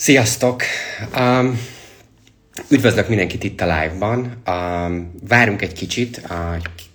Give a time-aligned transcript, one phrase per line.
[0.00, 0.62] Sziasztok!
[1.18, 1.60] Um,
[2.68, 4.42] üdvözlök mindenkit itt a live-ban.
[4.46, 6.36] Um, várunk egy kicsit, uh,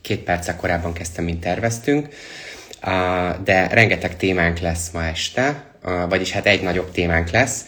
[0.02, 6.32] két perccel korábban kezdtem, mint terveztünk, uh, de rengeteg témánk lesz ma este, uh, vagyis
[6.32, 7.66] hát egy nagyobb témánk lesz,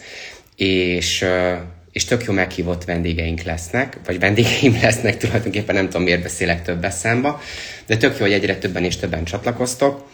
[0.56, 1.58] és, uh,
[1.92, 6.86] és tök jó meghívott vendégeink lesznek, vagy vendégeim lesznek, tulajdonképpen nem tudom, miért beszélek több
[6.90, 7.40] számba,
[7.86, 10.08] de tök jó, hogy egyre többen és többen csatlakoztok.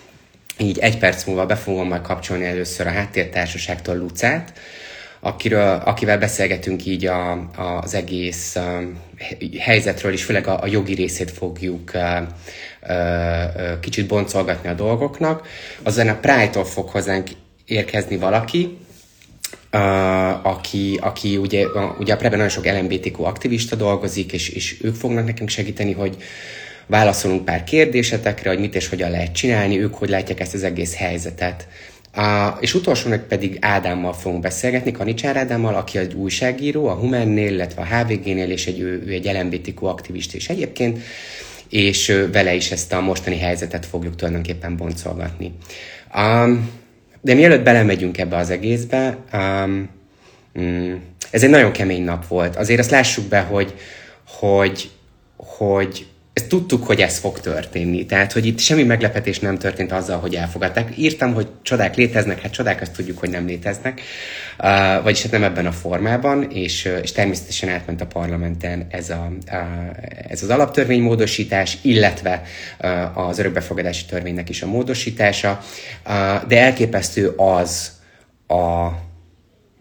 [0.59, 4.53] Így egy perc múlva be fogom majd kapcsolni először a háttértársaságtól Lucát,
[5.25, 8.99] akiről, akivel beszélgetünk így a, a, az egész um,
[9.59, 12.03] helyzetről, és főleg a, a jogi részét fogjuk uh,
[12.83, 12.91] uh,
[13.57, 15.47] uh, kicsit boncolgatni a dolgoknak.
[15.83, 17.29] Azon a Pride-tól fog hozzánk
[17.65, 18.79] érkezni valaki,
[19.73, 21.67] Uh, aki, aki ugye,
[21.99, 26.17] ugye a Preben nagyon sok LMBTQ aktivista dolgozik, és, és ők fognak nekünk segíteni, hogy
[26.87, 30.97] válaszolunk pár kérdésetekre, hogy mit és hogyan lehet csinálni, ők hogy látják ezt az egész
[30.97, 31.69] helyzetet.
[32.17, 37.83] Uh, és utolsónak pedig Ádámmal fogunk beszélgetni, Kanicsár Ádámmal, aki egy újságíró, a Humennél, illetve
[37.83, 40.99] a HVG-nél, és egy, ő, ő egy LMBTQ aktivist is egyébként,
[41.69, 45.53] és vele is ezt a mostani helyzetet fogjuk tulajdonképpen boncolgatni.
[46.17, 46.71] Um,
[47.21, 49.89] de mielőtt belemegyünk ebbe az egészbe, um,
[50.61, 50.95] mm,
[51.31, 52.57] ez egy nagyon kemény nap volt.
[52.57, 53.75] Azért azt lássuk be, hogy,
[54.27, 54.91] hogy,
[55.37, 58.07] hogy ezt tudtuk, hogy ez fog történni.
[58.07, 60.99] Tehát, hogy itt semmi meglepetés nem történt azzal, hogy elfogadták.
[60.99, 64.01] Írtam, hogy csodák léteznek, hát csodák azt tudjuk, hogy nem léteznek.
[64.59, 69.33] Uh, vagyis hát nem ebben a formában, és, és természetesen átment a parlamenten ez, a,
[69.47, 72.43] uh, ez az alaptörvénymódosítás, illetve
[72.81, 75.61] uh, az örökbefogadási törvénynek is a módosítása.
[76.07, 77.93] Uh, de elképesztő az
[78.47, 78.89] a,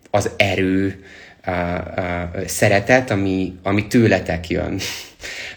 [0.10, 1.04] az erő,
[1.48, 1.54] uh,
[1.98, 4.80] uh, szeretet, ami, ami tőletek jön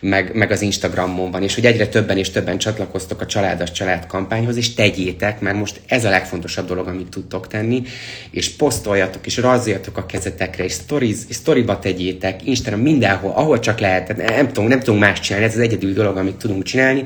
[0.00, 4.06] meg, meg az Instagramon van, és hogy egyre többen és többen csatlakoztok a Családas Család
[4.06, 7.82] kampányhoz, és tegyétek, mert most ez a legfontosabb dolog, amit tudtok tenni,
[8.30, 13.78] és posztoljatok, és rajzoljatok a kezetekre, és, stories, és storyba tegyétek, Instagram mindenhol, ahol csak
[13.78, 17.04] lehet, nem tudunk, nem tudunk más csinálni, ez az egyedül dolog, amit tudunk csinálni,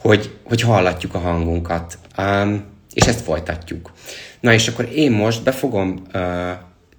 [0.00, 1.98] hogy, hogy hallatjuk a hangunkat.
[2.18, 2.64] Um,
[2.94, 3.92] és ezt folytatjuk.
[4.40, 6.22] Na és akkor én most be fogom uh,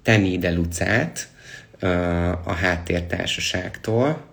[0.02, 1.28] tenni ide Lucát
[2.44, 4.24] a háttértársaságtól,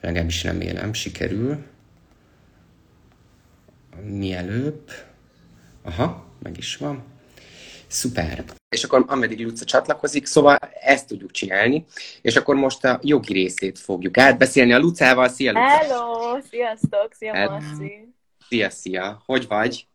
[0.00, 1.64] legalábbis remélem, sikerül.
[4.02, 4.90] Mielőbb.
[5.82, 7.04] Aha, meg is van.
[7.86, 8.44] Szuper.
[8.68, 11.84] És akkor ameddig Luca csatlakozik, szóval ezt tudjuk csinálni,
[12.22, 15.28] és akkor most a jogi részét fogjuk átbeszélni a Lucával.
[15.28, 15.66] Szia, Luca!
[15.66, 16.40] Hello!
[16.50, 17.08] Sziasztok!
[17.10, 17.32] Szia.
[17.32, 18.14] Marci!
[18.48, 19.22] Szia, szia!
[19.24, 19.86] Hogy vagy?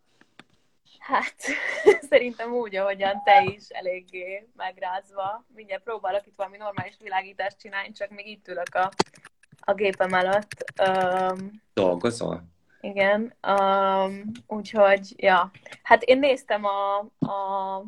[1.02, 1.34] Hát,
[2.10, 5.44] szerintem úgy, ahogyan te is eléggé megrázva.
[5.54, 8.90] Mindjárt próbálok itt valami normális világítást csinálni, csak még itt ülök a
[9.64, 10.72] a gépem előtt.
[10.88, 12.42] Um, Dolgozol?
[12.80, 15.50] Igen, um, úgyhogy, ja.
[15.82, 17.84] Hát én néztem a, a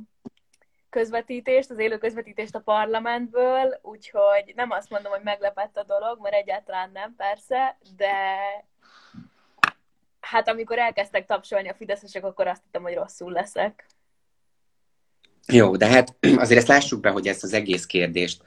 [0.90, 6.34] közvetítést, az élő közvetítést a parlamentből, úgyhogy nem azt mondom, hogy meglepett a dolog, mert
[6.34, 8.16] egyáltalán nem, persze, de
[10.24, 13.86] hát amikor elkezdtek tapsolni a fideszesek, akkor azt hittem, hogy rosszul leszek.
[15.46, 18.42] Jó, de hát azért ezt lássuk be, hogy ezt az egész kérdést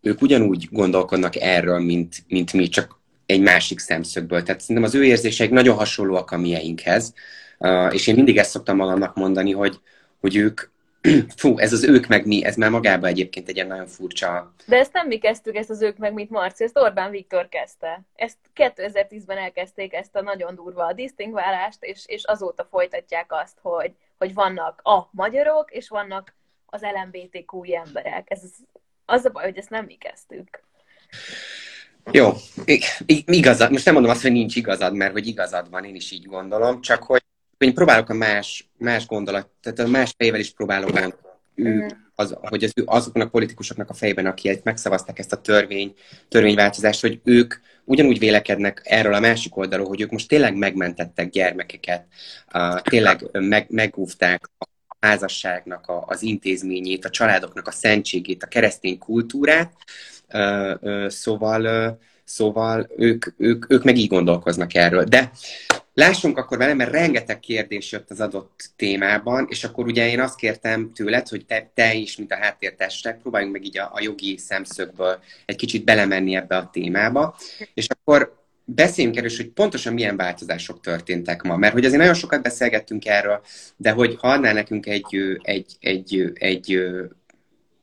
[0.00, 4.42] ők ugyanúgy gondolkodnak erről, mint, mint mi, csak egy másik szemszögből.
[4.42, 7.14] Tehát szerintem az ő érzéseik nagyon hasonlóak a mieinkhez,
[7.58, 9.80] uh, és én mindig ezt szoktam magamnak mondani, hogy,
[10.20, 10.60] hogy ők,
[11.36, 14.54] fú, ez az ők meg mi, ez már magában egyébként egy ilyen nagyon furcsa...
[14.66, 18.02] De ezt nem mi kezdtük, ezt az ők meg mit Marci, ezt Orbán Viktor kezdte.
[18.14, 23.92] Ezt 2010-ben elkezdték ezt a nagyon durva a disztingválást, és, és azóta folytatják azt, hogy,
[24.18, 26.34] hogy vannak a magyarok, és vannak
[26.66, 28.30] az LMBTQ emberek.
[28.30, 28.42] Ez
[29.04, 30.62] az a baj, hogy ezt nem mi kezdtük.
[32.12, 32.32] Jó,
[33.24, 36.26] igazad, most nem mondom azt, hogy nincs igazad, mert hogy igazad van, én is így
[36.26, 37.22] gondolom, csak hogy
[37.64, 40.90] én próbálok a más, más gondolat, tehát a más fejével is próbálok
[41.54, 41.86] ő, mhm.
[42.14, 45.94] az, hogy az, azoknak a politikusoknak a fejében, akik megszavazták ezt a törvény,
[46.28, 47.54] törvényváltozást, hogy ők
[47.84, 52.06] ugyanúgy vélekednek erről a másik oldalról, hogy ők most tényleg megmentettek gyermekeket,
[52.82, 54.66] tényleg meg, megúvták a
[55.00, 59.72] házasságnak a, az intézményét, a családoknak a szentségét, a keresztény kultúrát,
[61.06, 61.98] szóval,
[62.30, 65.04] szóval ők, ők, ők meg így gondolkoznak erről.
[65.04, 65.30] De
[65.94, 70.36] lássunk akkor vele, mert rengeteg kérdés jött az adott témában, és akkor ugye én azt
[70.36, 74.36] kértem tőled, hogy te, te is, mint a háttértestek, próbáljunk meg így a, a jogi
[74.36, 77.36] szemszögből egy kicsit belemenni ebbe a témába,
[77.74, 81.56] és akkor beszéljünk erről, hogy pontosan milyen változások történtek ma.
[81.56, 83.40] Mert hogy azért nagyon sokat beszélgettünk erről,
[83.76, 86.82] de hogy ha adnál nekünk egy, egy, egy, egy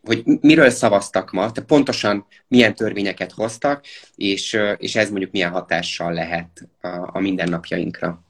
[0.07, 6.13] hogy miről szavaztak ma, tehát pontosan milyen törvényeket hoztak, és, és ez mondjuk milyen hatással
[6.13, 8.21] lehet a, a mindennapjainkra.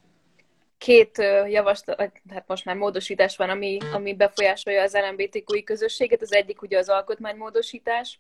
[0.78, 1.18] két
[1.50, 6.22] javaslat, hát most már módosítás van, ami, ami befolyásolja az LMBTQI közösséget.
[6.22, 8.20] Az egyik ugye az alkotmánymódosítás,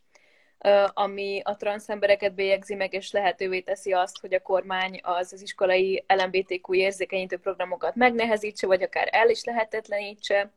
[0.93, 6.03] ami a transzembereket bélyegzi meg, és lehetővé teszi azt, hogy a kormány az, az iskolai
[6.07, 10.51] LMBTQ érzékenyítő programokat megnehezítse, vagy akár el is lehetetlenítse,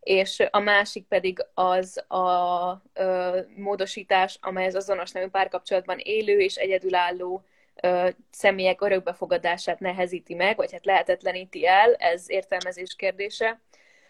[0.00, 6.54] és a másik pedig az a ö, módosítás, amely az azonos nemű párkapcsolatban élő és
[6.54, 7.44] egyedülálló
[7.82, 13.60] ö, személyek örökbefogadását nehezíti meg, vagy hát lehetetleníti el, ez értelmezés kérdése.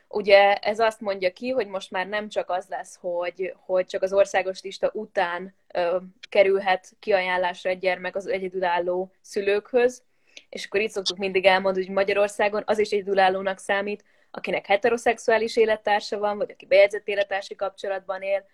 [0.08, 4.02] Ugye ez azt mondja ki, hogy most már nem csak az lesz, hogy, hogy csak
[4.02, 5.96] az országos lista után ö,
[6.28, 10.02] kerülhet kiajánlásra egy gyermek az egyedülálló szülőkhöz,
[10.48, 16.18] és akkor itt szoktuk mindig elmondani, hogy Magyarországon az is egyedülállónak számít, akinek heteroszexuális élettársa
[16.18, 18.46] van, vagy aki bejegyzett élettársi kapcsolatban él,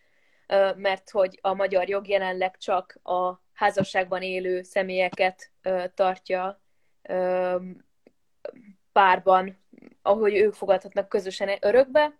[0.76, 5.50] mert hogy a magyar jog jelenleg csak a házasságban élő személyeket
[5.94, 6.60] tartja
[8.92, 9.58] párban,
[10.02, 12.18] ahogy ők fogadhatnak közösen örökbe,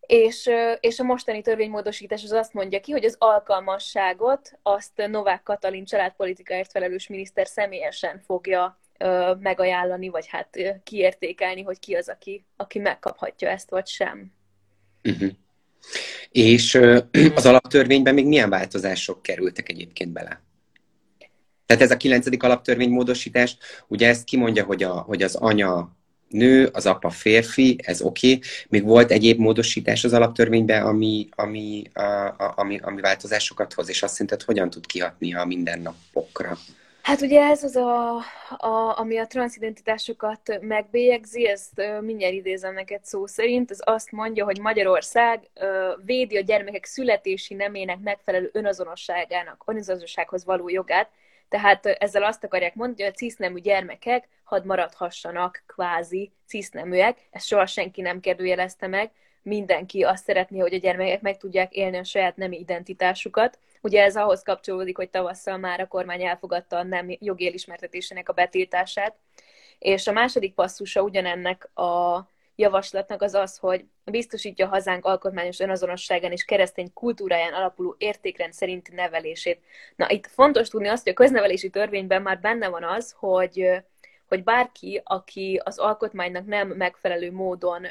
[0.00, 0.50] és,
[0.80, 6.70] és a mostani törvénymódosítás az azt mondja ki, hogy az alkalmasságot azt Novák Katalin családpolitikáért
[6.70, 8.80] felelős miniszter személyesen fogja
[9.40, 14.32] megajánlani, vagy hát kiértékelni, hogy ki az, aki, aki megkaphatja ezt, vagy sem.
[15.04, 15.30] Uh-huh.
[16.30, 16.74] És
[17.34, 20.40] az alaptörvényben még milyen változások kerültek egyébként bele?
[21.66, 23.56] Tehát ez a kilencedik alaptörvénymódosítás,
[23.88, 25.96] ugye ezt kimondja, hogy, a, hogy az anya
[26.28, 28.26] nő, az apa férfi, ez oké.
[28.26, 28.42] Okay.
[28.68, 34.02] Még volt egyéb módosítás az alaptörvényben, ami, ami, a, a, ami, ami változásokat hoz, és
[34.02, 36.58] azt szerinted hogyan tud kihatni a mindennapokra?
[37.02, 38.16] Hát ugye ez az, a,
[38.56, 44.60] a, ami a transzidentitásokat megbélyegzi, ezt mindjárt idézem neked szó szerint, az azt mondja, hogy
[44.60, 45.50] Magyarország
[46.04, 51.10] védi a gyermekek születési nemének megfelelő önazonosságának, önazonossághoz való jogát,
[51.48, 57.66] tehát ezzel azt akarják mondani, hogy a cisznemű gyermekek hadd maradhassanak kvázi ciszneműek, ezt soha
[57.66, 59.10] senki nem kérdőjelezte meg,
[59.42, 63.58] mindenki azt szeretné, hogy a gyermekek meg tudják élni a saját nemi identitásukat.
[63.82, 68.32] Ugye ez ahhoz kapcsolódik, hogy tavasszal már a kormány elfogadta a nem jogi elismertetésének a
[68.32, 69.16] betiltását.
[69.78, 72.26] És a második passzusa ugyanennek a
[72.56, 79.60] javaslatnak az az, hogy biztosítja hazánk alkotmányos önazonosságán és keresztény kultúráján alapuló értékrend szerinti nevelését.
[79.96, 83.68] Na, itt fontos tudni azt, hogy a köznevelési törvényben már benne van az, hogy,
[84.28, 87.86] hogy bárki, aki az alkotmánynak nem megfelelő módon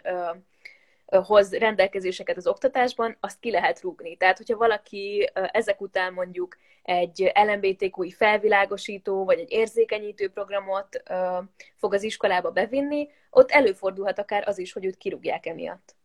[1.20, 4.18] hoz rendelkezéseket az oktatásban, azt ki lehet rúgni.
[4.18, 11.04] Tehát, hogyha valaki ezek után mondjuk egy LMBTQ-i felvilágosító, vagy egy érzékenyítő programot
[11.76, 15.96] fog az iskolába bevinni, ott előfordulhat akár az is, hogy őt kirúgják emiatt.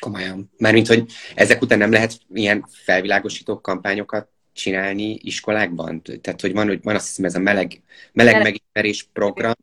[0.00, 0.50] Komolyan.
[0.58, 6.02] Mármint, hogy ezek után nem lehet ilyen felvilágosító kampányokat csinálni iskolákban?
[6.20, 7.82] Tehát, hogy van, hogy van azt hiszem ez a meleg,
[8.12, 9.54] meleg megismerés program,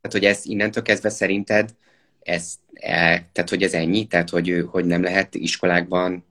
[0.00, 1.74] tehát, hogy ez innentől kezdve szerinted
[2.26, 6.24] ez, e, tehát hogy ez ennyi, tehát hogy, hogy nem lehet iskolákban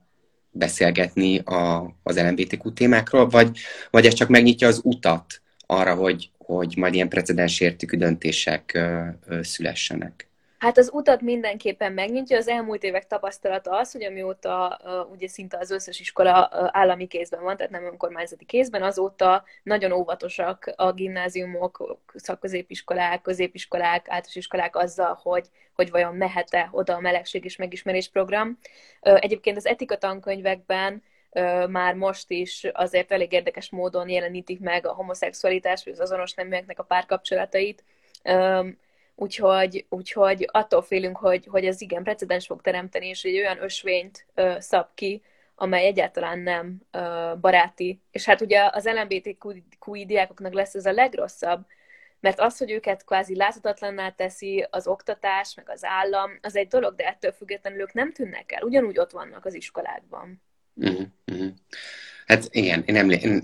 [0.50, 3.58] beszélgetni a, az LMBTQ témákról, vagy,
[3.90, 9.04] vagy ez csak megnyitja az utat arra, hogy, hogy majd ilyen precedens értékű döntések ö,
[9.26, 10.28] ö, szülessenek?
[10.66, 12.36] Hát az utat mindenképpen megnyitja.
[12.36, 14.78] Az elmúlt évek tapasztalata az, hogy amióta
[15.12, 20.72] ugye szinte az összes iskola állami kézben van, tehát nem önkormányzati kézben, azóta nagyon óvatosak
[20.76, 27.56] a gimnáziumok, szakközépiskolák, középiskolák, általános iskolák azzal, hogy, hogy vajon mehet-e oda a melegség és
[27.56, 28.58] megismerés program.
[29.00, 31.02] Egyébként az etika tankönyvekben
[31.68, 36.78] már most is azért elég érdekes módon jelenítik meg a homoszexualitás, vagy az azonos neműeknek
[36.78, 37.84] a párkapcsolatait.
[39.18, 44.26] Úgyhogy, úgyhogy attól félünk, hogy, hogy ez igen precedens fog teremteni, és egy olyan ösvényt
[44.34, 45.22] ö, szab ki,
[45.54, 48.00] amely egyáltalán nem ö, baráti.
[48.10, 51.66] És hát ugye az LMBTQI diákoknak lesz ez a legrosszabb,
[52.20, 56.94] mert az, hogy őket kvázi láthatatlanná teszi az oktatás, meg az állam, az egy dolog,
[56.94, 60.42] de ettől függetlenül ők nem tűnnek el, ugyanúgy ott vannak az iskolákban.
[60.84, 61.48] Mm-hmm.
[62.26, 63.40] Hát igen, én emlékszem,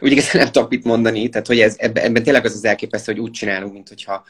[0.00, 3.12] úgy igazán nem tudok mit mondani, tehát hogy ez, ebben, ebben tényleg az az elképesztő,
[3.12, 4.24] hogy úgy csinálunk, mint hogyha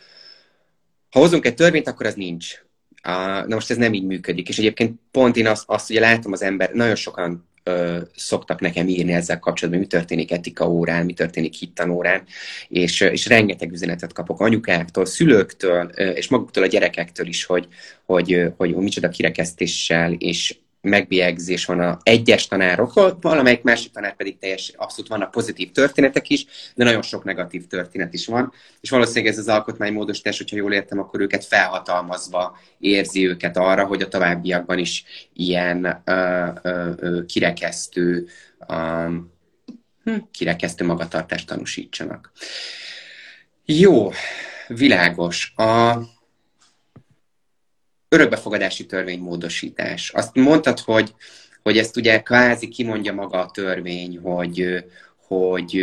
[1.10, 2.54] ha hozunk egy törvényt, akkor az nincs.
[3.02, 4.48] Na most ez nem így működik.
[4.48, 8.88] És egyébként pont én azt, azt ugye látom az ember, nagyon sokan ö, szoktak nekem
[8.88, 12.22] írni ezzel kapcsolatban, mi történik etika órán, mi történik hittanórán,
[12.68, 17.68] és, és rengeteg üzenetet kapok anyukáktól, szülőktől, ö, és maguktól a gyerekektől is, hogy,
[18.04, 24.38] hogy, hogy, hogy micsoda kirekesztéssel és megbélyegzés van a egyes tanárokról, valamelyik másik tanár pedig
[24.38, 29.32] teljes, abszolút vannak pozitív történetek is, de nagyon sok negatív történet is van, és valószínűleg
[29.32, 34.78] ez az alkotmánymódosítás, hogyha jól értem, akkor őket felhatalmazva érzi őket arra, hogy a továbbiakban
[34.78, 38.26] is ilyen ö, ö, ö, kirekesztő,
[38.68, 39.06] ö,
[40.04, 42.32] hm, kirekesztő magatartást tanúsítsanak.
[43.64, 44.10] Jó,
[44.66, 45.52] világos.
[45.56, 45.98] A
[48.12, 50.10] örökbefogadási törvénymódosítás.
[50.10, 51.14] Azt mondtad, hogy,
[51.62, 54.84] hogy ezt ugye kvázi kimondja maga a törvény, hogy,
[55.32, 55.78] hogy,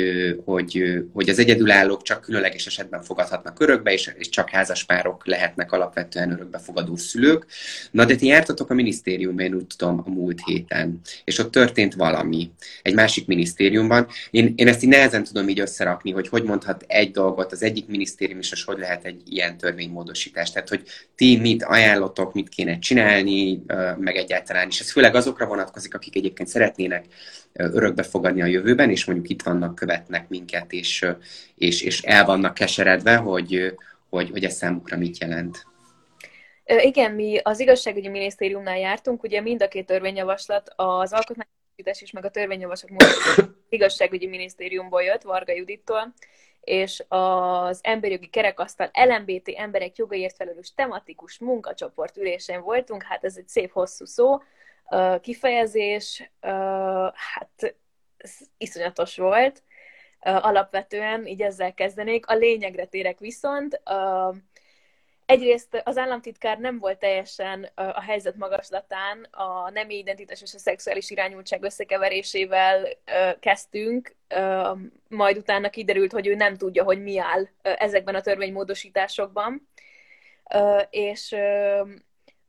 [0.45, 6.31] hogy, hogy az egyedülállók csak különleges esetben fogadhatnak örökbe, és, és csak házaspárok lehetnek alapvetően
[6.31, 7.45] örökbefogadó szülők.
[7.91, 11.93] Na, de ti jártatok a minisztériumban, én úgy tudom, a múlt héten, és ott történt
[11.93, 12.51] valami
[12.81, 14.07] egy másik minisztériumban.
[14.31, 17.87] Én, én ezt így nehezen tudom így összerakni, hogy hogy mondhat egy dolgot az egyik
[17.87, 20.51] minisztérium, és hogy lehet egy ilyen törvénymódosítás.
[20.51, 20.83] Tehát, hogy
[21.15, 23.61] ti mit ajánlotok, mit kéne csinálni,
[23.97, 27.05] meg egyáltalán, és ez főleg azokra vonatkozik, akik egyébként szeretnének
[27.53, 31.05] örökbe fogadni a jövőben, és mondjuk itt vannak, követnek minket, és,
[31.55, 33.75] és, és el vannak keseredve, hogy,
[34.09, 35.67] hogy, hogy ez számukra mit jelent.
[36.63, 42.25] Igen, mi az igazságügyi minisztériumnál jártunk, ugye mind a két törvényjavaslat, az alkotmányos és meg
[42.25, 42.91] a törvényjavaslat
[43.69, 46.13] igazságügyi minisztériumból jött, Varga Judittól,
[46.61, 53.47] és az emberjogi kerekasztal LMBT emberek jogaiért felelős tematikus munkacsoport ülésén voltunk, hát ez egy
[53.47, 54.37] szép hosszú szó,
[55.21, 56.31] kifejezés,
[57.13, 57.75] hát
[58.57, 59.63] iszonyatos volt.
[60.19, 62.27] Alapvetően így ezzel kezdenék.
[62.27, 63.81] A lényegre térek viszont.
[65.25, 71.09] Egyrészt az államtitkár nem volt teljesen a helyzet magaslatán, a nemi identitás és a szexuális
[71.09, 72.87] irányultság összekeverésével
[73.39, 74.15] kezdtünk,
[75.07, 79.69] majd utána kiderült, hogy ő nem tudja, hogy mi áll ezekben a törvénymódosításokban,
[80.89, 81.35] és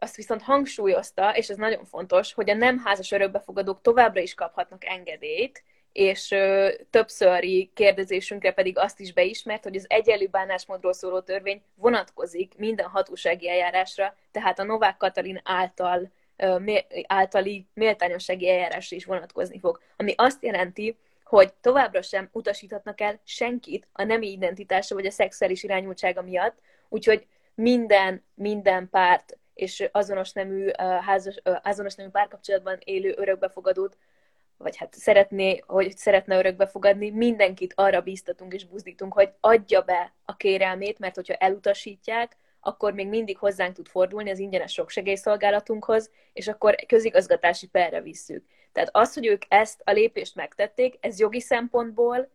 [0.03, 4.85] azt viszont hangsúlyozta, és ez nagyon fontos, hogy a nem házas örökbefogadók továbbra is kaphatnak
[4.85, 11.63] engedélyt, és ö, többszöri kérdezésünkre pedig azt is beismert, hogy az egyenlő bánásmódról szóló törvény
[11.75, 19.05] vonatkozik minden hatósági eljárásra, tehát a Novák Katalin által ö, mé, általi méltányossági eljárásra is
[19.05, 19.81] vonatkozni fog.
[19.97, 25.63] Ami azt jelenti, hogy továbbra sem utasíthatnak el senkit a nemi identitása vagy a szexuális
[25.63, 33.97] irányultsága miatt, úgyhogy minden, minden párt és azonos nemű, házas, azonos nemű párkapcsolatban élő örökbefogadót,
[34.57, 40.37] vagy hát szeretné, hogy szeretne örökbefogadni, mindenkit arra bíztatunk és buzdítunk, hogy adja be a
[40.37, 46.75] kérelmét, mert hogyha elutasítják, akkor még mindig hozzánk tud fordulni az ingyenes soksegélyszolgálatunkhoz, és akkor
[46.87, 48.45] közigazgatási perre visszük.
[48.73, 52.29] Tehát az, hogy ők ezt a lépést megtették, ez jogi szempontból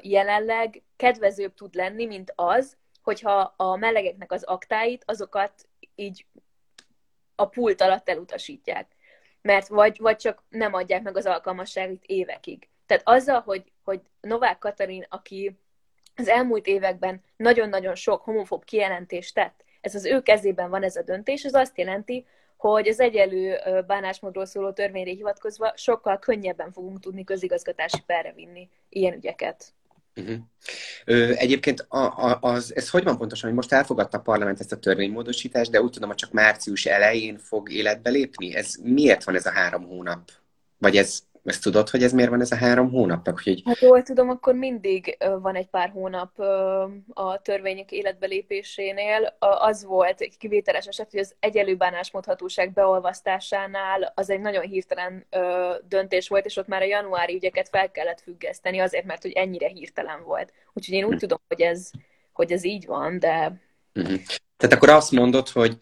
[0.00, 5.52] jelenleg kedvezőbb tud lenni, mint az, hogyha a melegeknek az aktáit, azokat
[5.94, 6.26] így
[7.40, 8.86] a pult alatt elutasítják.
[9.42, 12.68] Mert vagy, vagy csak nem adják meg az alkalmasságot évekig.
[12.86, 15.58] Tehát azzal, hogy, hogy Novák Katalin, aki
[16.16, 21.02] az elmúlt években nagyon-nagyon sok homofób kijelentést tett, ez az ő kezében van ez a
[21.02, 27.24] döntés, ez azt jelenti, hogy az egyelő bánásmódról szóló törvényre hivatkozva sokkal könnyebben fogunk tudni
[27.24, 29.72] közigazgatási perre vinni ilyen ügyeket.
[30.16, 30.36] Uh-huh.
[31.04, 34.72] Ö, egyébként a, a, az, ez hogy van pontosan, hogy most elfogadta a parlament ezt
[34.72, 38.54] a törvénymódosítást, de úgy tudom, hogy csak március elején fog életbe lépni?
[38.54, 40.30] Ez miért van ez a három hónap?
[40.78, 43.40] Vagy ez ezt tudod, hogy ez miért van ez a három hónapnak?
[43.44, 43.62] Hogy...
[43.64, 46.38] Hát jól tudom, akkor mindig van egy pár hónap
[47.08, 49.36] a törvények életbelépésénél.
[49.38, 55.26] Az volt egy kivételes eset, hogy az egyelő bánásmódhatóság beolvasztásánál az egy nagyon hirtelen
[55.88, 59.68] döntés volt, és ott már a januári ügyeket fel kellett függeszteni azért, mert hogy ennyire
[59.68, 60.52] hirtelen volt.
[60.72, 61.18] Úgyhogy én úgy hm.
[61.18, 61.90] tudom, hogy ez,
[62.32, 63.60] hogy ez így van, de...
[63.94, 64.20] Uh-huh.
[64.56, 65.76] Tehát akkor azt mondod, hogy,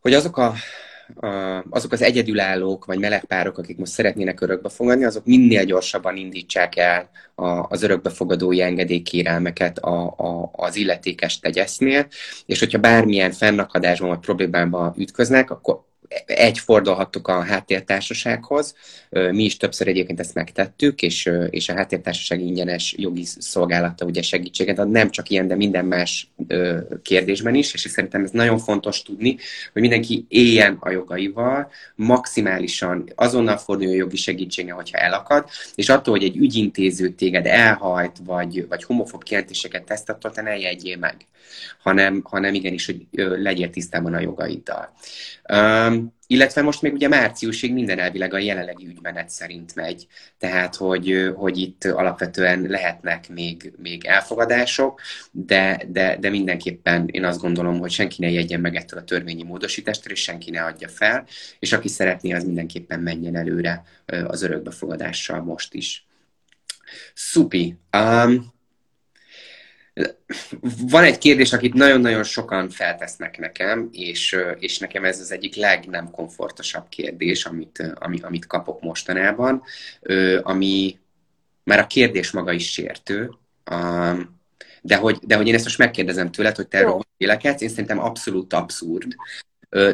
[0.00, 0.52] hogy azok a
[1.70, 7.10] azok az egyedülállók vagy melegpárok, akik most szeretnének örökbe fogadni, azok minél gyorsabban indítsák el
[7.68, 12.06] az örökbefogadói engedélykérelmeket a, a, az illetékes tegyesznél,
[12.46, 15.85] és hogyha bármilyen fennakadásban vagy problémában ütköznek, akkor
[16.26, 18.74] egy fordulhattuk a háttértársasághoz.
[19.10, 24.78] Mi is többször egyébként ezt megtettük, és, és a háttértársaság ingyenes jogi szolgálata ugye segítséget
[24.78, 26.30] ad, nem csak ilyen, de minden más
[27.02, 29.36] kérdésben is, és szerintem ez nagyon fontos tudni,
[29.72, 36.24] hogy mindenki éljen a jogaival, maximálisan azonnal forduljon jogi segítségre, hogyha elakad, és attól, hogy
[36.24, 41.16] egy ügyintéző téged elhajt, vagy, vagy homofób kijelentéseket tesz, attól te ne jegyél meg,
[41.82, 44.92] hanem, hanem igenis, hogy legyél tisztában a jogaiddal.
[45.52, 45.95] Um,
[46.26, 50.06] illetve most még ugye márciusig minden elvileg a jelenlegi ügymenet szerint megy,
[50.38, 55.00] tehát hogy, hogy itt alapvetően lehetnek még, még elfogadások,
[55.30, 59.42] de, de, de mindenképpen én azt gondolom, hogy senki ne jegyen meg ettől a törvényi
[59.42, 61.26] módosítástól, és senki ne adja fel,
[61.58, 63.82] és aki szeretné, az mindenképpen menjen előre
[64.26, 66.06] az örökbefogadással most is.
[67.14, 67.76] Szupi.
[67.96, 68.54] Um,
[70.90, 76.10] van egy kérdés, akit nagyon-nagyon sokan feltesznek nekem, és, és nekem ez az egyik legnem
[76.10, 79.62] komfortosabb kérdés, amit, ami, amit kapok mostanában,
[80.42, 80.98] ami,
[81.64, 83.30] már a kérdés maga is sértő,
[84.82, 87.98] de hogy, de hogy én ezt most megkérdezem tőled, hogy te erről vélekedsz, én szerintem
[87.98, 89.14] abszolút abszurd.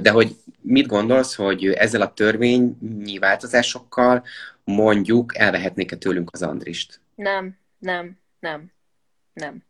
[0.02, 4.25] De hogy mit gondolsz, hogy ezzel a törvényi változásokkal
[4.64, 7.00] mondjuk elvehetnék-e tőlünk az Andrist?
[7.14, 8.73] Nem, nem, nem,
[9.32, 9.62] nem.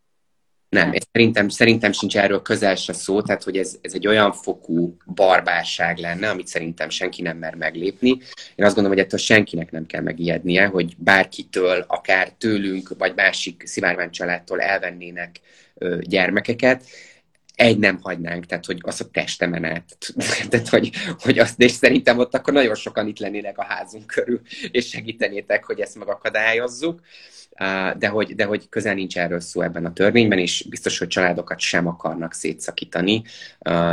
[0.72, 4.32] Nem, és szerintem, szerintem sincs erről közel se szó, tehát hogy ez, ez egy olyan
[4.32, 8.08] fokú barbárság lenne, amit szerintem senki nem mer meglépni.
[8.54, 13.62] Én azt gondolom, hogy ettől senkinek nem kell megijednie, hogy bárkitől, akár tőlünk, vagy másik
[13.66, 15.40] szivárvány családtól elvennének
[15.74, 16.84] ö, gyermekeket,
[17.54, 19.96] egy nem hagynánk, tehát hogy az a testemen át.
[20.50, 24.40] tehát, hogy, hogy azt, és szerintem ott akkor nagyon sokan itt lennének a házunk körül,
[24.70, 27.00] és segítenétek, hogy ezt megakadályozzuk
[27.98, 31.58] de hogy, de hogy közel nincs erről szó ebben a törvényben, és biztos, hogy családokat
[31.58, 33.22] sem akarnak szétszakítani,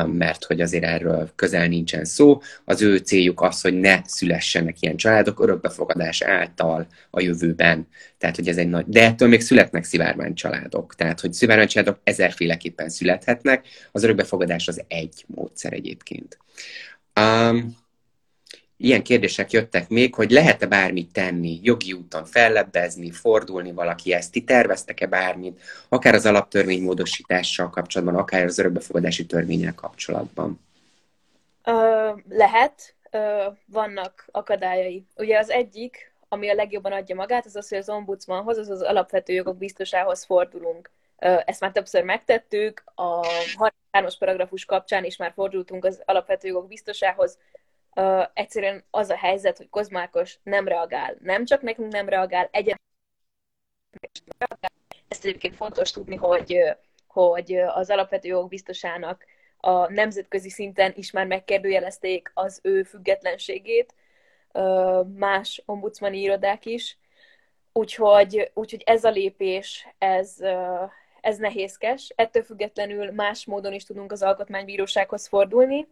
[0.06, 2.42] mert hogy azért erről közel nincsen szó.
[2.66, 7.88] Az ő céljuk az, hogy ne szülessenek ilyen családok örökbefogadás által a jövőben.
[8.18, 8.86] Tehát, hogy ez egy nagy...
[8.88, 10.96] De ettől még születnek szivárvány családok.
[10.96, 16.38] Tehát, hogy szivárvány családok ezerféleképpen születhetnek, az örökbefogadás az egy módszer egyébként.
[17.20, 17.78] Um,
[18.82, 24.44] ilyen kérdések jöttek még, hogy lehet-e bármit tenni, jogi úton fellebbezni, fordulni valaki ezt, ti
[24.44, 30.60] terveztek-e bármit, akár az alaptörvény módosítással kapcsolatban, akár az örökbefogadási törvényel kapcsolatban?
[31.64, 35.06] Ö, lehet, ö, vannak akadályai.
[35.16, 38.82] Ugye az egyik, ami a legjobban adja magát, az az, hogy az ombudsmanhoz, az az
[38.82, 40.90] alapvető jogok biztosához fordulunk.
[41.20, 43.20] Ezt már többször megtettük, a
[43.92, 47.38] 33-as paragrafus kapcsán is már fordultunk az alapvető jogok biztosához,
[47.96, 51.16] uh, egyszerűen az a helyzet, hogy Kozmákos nem reagál.
[51.22, 52.78] Nem csak nekünk nem reagál, egyen
[55.08, 56.60] ezt egyébként fontos tudni, hogy,
[57.08, 59.26] hogy az alapvető jogok biztosának
[59.58, 63.94] a nemzetközi szinten is már megkérdőjelezték az ő függetlenségét,
[65.16, 66.98] más ombudsmani irodák is,
[67.74, 70.36] úgyhogy, úgyhogy ez a lépés, ez,
[71.22, 72.14] ez nehézkes.
[72.16, 75.88] Ettől függetlenül más módon is tudunk az alkotmánybírósághoz fordulni,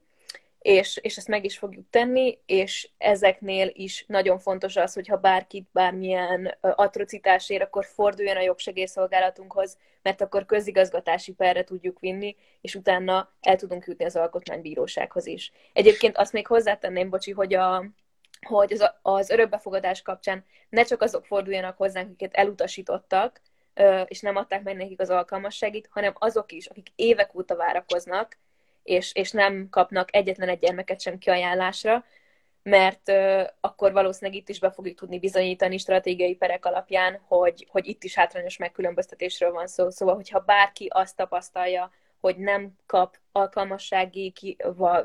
[0.68, 5.68] és, és ezt meg is fogjuk tenni, és ezeknél is nagyon fontos az, hogyha bárkit
[5.72, 13.34] bármilyen atrocitás ér, akkor forduljon a jogsegélyszolgálatunkhoz, mert akkor közigazgatási perre tudjuk vinni, és utána
[13.42, 15.52] el tudunk jutni az alkotmánybírósághoz is.
[15.74, 17.86] Egyébként azt még hozzátenném, bocsi, hogy a,
[18.48, 23.42] hogy az, az örökbefogadás kapcsán ne csak azok forduljanak hozzánk, akiket elutasítottak,
[24.06, 28.38] és nem adták meg nekik az alkalmasságit, hanem azok is, akik évek óta várakoznak,
[28.88, 32.06] és, és nem kapnak egyetlen egy gyermeket sem kiajánlásra,
[32.64, 33.12] mert
[33.60, 38.16] akkor valószínűleg itt is be fogjuk tudni bizonyítani stratégiai perek alapján, hogy, hogy itt is
[38.16, 39.90] hátrányos megkülönböztetésről van szó.
[39.90, 44.58] Szóval, hogyha bárki azt tapasztalja, hogy nem kap alkalmassági, ki,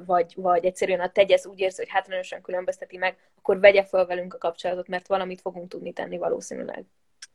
[0.04, 4.34] vagy, vagy egyszerűen a tegyez úgy érzi, hogy hátrányosan különbözteti meg, akkor vegye fel velünk
[4.34, 6.84] a kapcsolatot, mert valamit fogunk tudni tenni valószínűleg.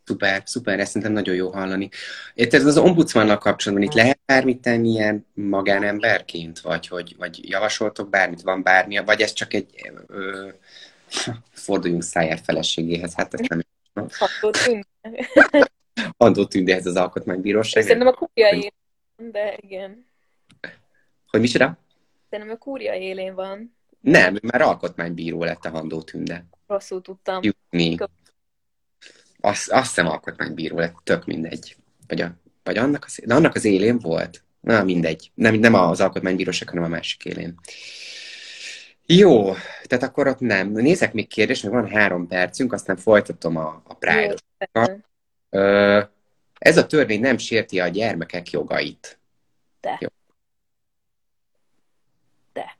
[0.08, 1.90] Szuper, szuper, ezt szerintem nagyon jó hallani.
[2.36, 8.42] Ez az ombudsmannal kapcsolatban itt lehet bármit tenni ilyen magánemberként, vagy hogy vagy javasoltok bármit,
[8.42, 10.48] van bármi, vagy ez csak egy ö,
[11.66, 13.62] forduljunk szájár feleségéhez, hát ezt nem
[16.18, 17.84] Andó Tündéhez az alkotmánybíróság.
[17.84, 18.72] Szerintem a kúria élén
[19.32, 20.06] de igen.
[21.28, 21.78] Hogy micsoda?
[22.30, 23.76] Szerintem a kúria élén van.
[24.00, 26.46] Nem, már alkotmánybíró lett a Handó Tünde.
[26.68, 27.44] Rosszul tudtam.
[27.44, 27.98] Jutni
[29.42, 31.76] azt, azt hiszem alkotmánybíró lett, tök mindegy.
[32.08, 32.32] Vagy, a,
[32.64, 34.44] vagy annak, az, de annak az élén volt.
[34.60, 35.32] Na, mindegy.
[35.34, 37.60] Nem, nem az alkotmánybíróság, hanem a másik élén.
[39.06, 40.72] Jó, tehát akkor ott nem.
[40.72, 44.36] Nézek még kérdést, mert van három percünk, aztán folytatom a, a pride
[46.58, 49.20] Ez a törvény nem sérti a gyermekek jogait.
[49.82, 49.98] De.
[50.00, 50.08] Jó.
[52.54, 52.78] De.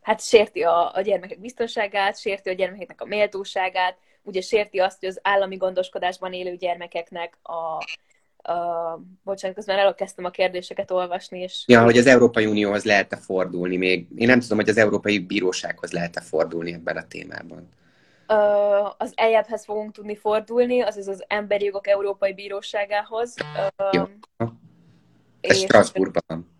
[0.00, 5.08] Hát sérti a, a gyermekek biztonságát, sérti a gyermekeknek a méltóságát, ugye sérti azt, hogy
[5.08, 7.52] az állami gondoskodásban élő gyermekeknek a,
[8.52, 11.64] a bocsánat, közben elkezdtem a kérdéseket olvasni, és...
[11.66, 14.06] Ja, hogy az Európai Unióhoz lehet-e fordulni még.
[14.16, 17.68] Én nem tudom, hogy az Európai Bírósághoz lehet-e fordulni ebben a témában.
[18.98, 23.34] Az EJEB-hez fogunk tudni fordulni, azaz az Emberi Jogok Európai Bíróságához.
[23.92, 24.02] Jó.
[25.40, 26.50] Ez Strasbourgban.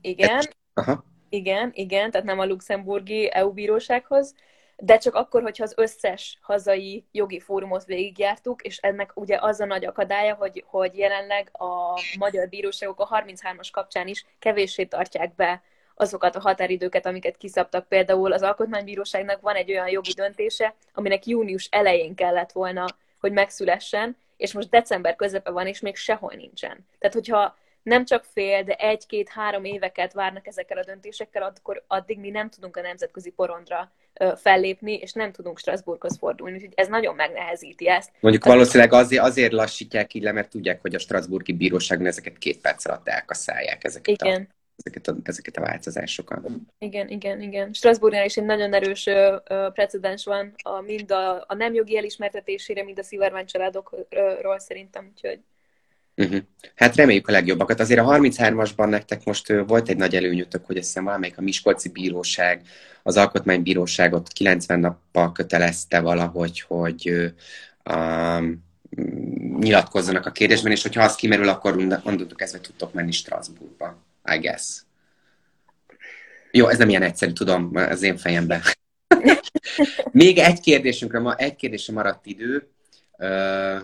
[0.00, 0.40] Igen.
[0.74, 1.04] Aha.
[1.28, 4.34] Igen, igen, tehát nem a luxemburgi EU bírósághoz
[4.76, 9.64] de csak akkor, hogyha az összes hazai jogi fórumot végigjártuk, és ennek ugye az a
[9.64, 15.62] nagy akadálya, hogy, hogy jelenleg a magyar bíróságok a 33-as kapcsán is kevéssé tartják be
[15.94, 17.88] azokat a határidőket, amiket kiszabtak.
[17.88, 22.86] Például az Alkotmánybíróságnak van egy olyan jogi döntése, aminek június elején kellett volna,
[23.20, 26.86] hogy megszülessen, és most december közepe van, és még sehol nincsen.
[26.98, 32.30] Tehát, hogyha nem csak fél, de egy-két-három éveket várnak ezekkel a döntésekkel, akkor addig mi
[32.30, 33.92] nem tudunk a nemzetközi porondra
[34.36, 38.10] fellépni, és nem tudunk Strasbourghoz fordulni, úgyhogy ez nagyon megnehezíti ezt.
[38.20, 42.60] Mondjuk valószínűleg azért, azért lassítják így le, mert tudják, hogy a Strasburgi Bíróságon ezeket két
[42.60, 44.48] perc alatt elkasszálják ezeket Igen.
[44.50, 46.46] a ezeket a, ezeket a változásokat.
[46.78, 47.72] Igen, igen, igen.
[47.72, 51.96] Strasbourgnál is egy nagyon erős ö, ö, precedens van, a, mind a, a nem jogi
[51.96, 55.40] elismertetésére, mind a szivárvány családokról szerintem, úgyhogy
[56.16, 56.40] Uh-huh.
[56.74, 57.80] Hát reméljük a legjobbakat.
[57.80, 61.88] Azért a 33-asban nektek most volt egy nagy előnyötök, hogy azt hiszem valamelyik a Miskolci
[61.88, 62.62] Bíróság,
[63.02, 67.32] az Alkotmánybíróságot 90 nappal kötelezte valahogy, hogy
[67.90, 68.64] um,
[69.58, 74.02] nyilatkozzanak a kérdésben, és hogyha az kimerül, akkor onnantól kezdve tudtok menni Strasbourgba,
[74.34, 74.82] I guess.
[76.50, 78.60] Jó, ez nem ilyen egyszerű, tudom, az én fejemben.
[80.10, 82.68] Még egy kérdésünkre, ma egy kérdésre maradt idő.
[83.18, 83.80] Uh,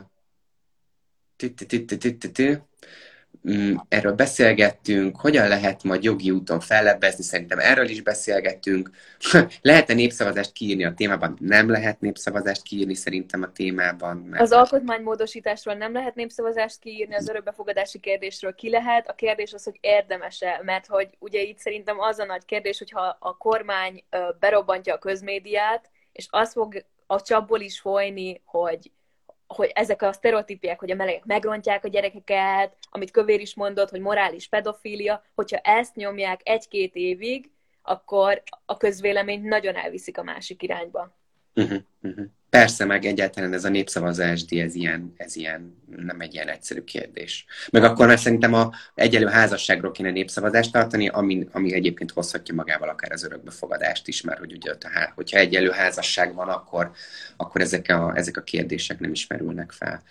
[3.89, 8.91] erről beszélgettünk, hogyan lehet majd jogi úton fellebbezni, szerintem erről is beszélgettünk.
[9.63, 11.37] Lehet-e népszavazást kiírni a témában?
[11.41, 14.17] Nem lehet népszavazást kiírni szerintem a témában.
[14.17, 14.43] Mert...
[14.43, 19.09] Az alkotmánymódosításról nem lehet népszavazást kiírni, az örökbefogadási kérdésről ki lehet.
[19.09, 23.17] A kérdés az, hogy érdemese, mert hogy ugye itt szerintem az a nagy kérdés, hogyha
[23.21, 24.05] a kormány
[24.39, 28.91] berobbantja a közmédiát, és az fog a csapból is folyni, hogy
[29.55, 34.01] hogy ezek a sztereotípiák, hogy a melegek megrontják a gyerekeket, amit Kövér is mondott, hogy
[34.01, 37.51] morális pedofília, hogyha ezt nyomják egy-két évig,
[37.83, 41.17] akkor a közvélemény nagyon elviszik a másik irányba.
[41.59, 42.27] Uh-huh, uh-huh.
[42.51, 47.47] Persze, meg egyáltalán ez a népszavazás, ez ilyen, ez ilyen, nem egy ilyen egyszerű kérdés.
[47.71, 52.89] Meg akkor már szerintem a egyelő házasságról kéne népszavazást tartani, ami, ami egyébként hozhatja magával
[52.89, 54.73] akár az örökbefogadást is, mert hogy ugye,
[55.15, 56.91] hogyha egyelő házasság van, akkor,
[57.37, 60.03] akkor ezek, a, ezek a kérdések nem ismerülnek fel.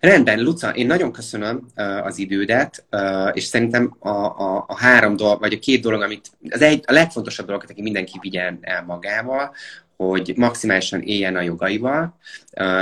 [0.00, 1.66] Rendben, Luca, én nagyon köszönöm
[2.02, 2.84] az idődet,
[3.32, 6.92] és szerintem a, a, a három dolog, vagy a két dolog, amit az egy, a
[6.92, 9.54] legfontosabb dolog, aki mindenki vigyen el magával,
[9.96, 12.18] hogy maximálisan éljen a jogaival,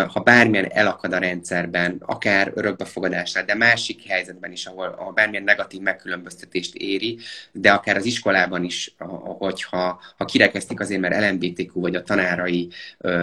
[0.08, 5.80] ha bármilyen elakad a rendszerben, akár örökbefogadásnál, de másik helyzetben is, ahol, ahol bármilyen negatív
[5.80, 7.18] megkülönböztetést éri,
[7.52, 8.94] de akár az iskolában is,
[9.38, 12.68] hogyha ha kirekeztik azért, mert LMBTQ vagy a tanárai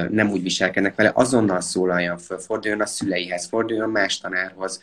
[0.10, 4.82] nem úgy viselkednek vele, azonnal szólaljon föl, forduljon a szüleihez, forduljon más tanárhoz,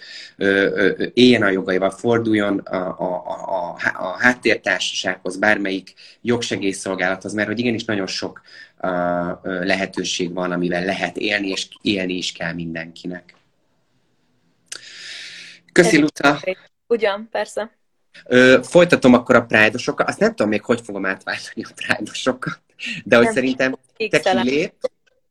[1.15, 8.07] éljen a jogaival, forduljon a, a, a, a háttértársasághoz, bármelyik jogsegélyszolgálathoz, mert hogy igenis nagyon
[8.07, 8.41] sok
[9.43, 13.35] lehetőség van, amivel lehet élni, és élni is kell mindenkinek.
[15.73, 16.41] Köszi, Luca!
[16.87, 17.79] Ugyan, persze.
[18.25, 20.07] Ö, folytatom akkor a prájdosokkal.
[20.07, 22.61] Azt nem tudom még, hogy fogom átváltani a prájdosokat,
[23.05, 23.75] de hogy nem, szerintem
[24.09, 24.75] te kilép,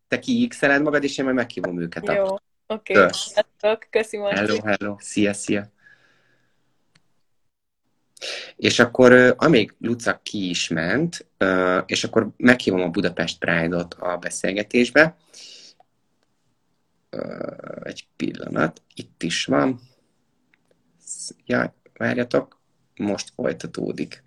[0.08, 2.14] te kiixeled magad, és én majd meghívom őket.
[2.14, 2.36] Jó,
[2.68, 2.94] oké.
[2.94, 3.78] Okay.
[3.90, 4.40] Köszi, Marci.
[4.40, 4.96] Hello, hello.
[5.00, 5.72] Szia, szia.
[8.56, 11.26] És akkor amíg Luca ki is ment,
[11.86, 15.18] és akkor meghívom a Budapest Pride-ot a beszélgetésbe.
[17.84, 19.80] Egy pillanat, itt is van.
[21.46, 22.60] Ja, várjatok,
[22.96, 24.24] most folytatódik.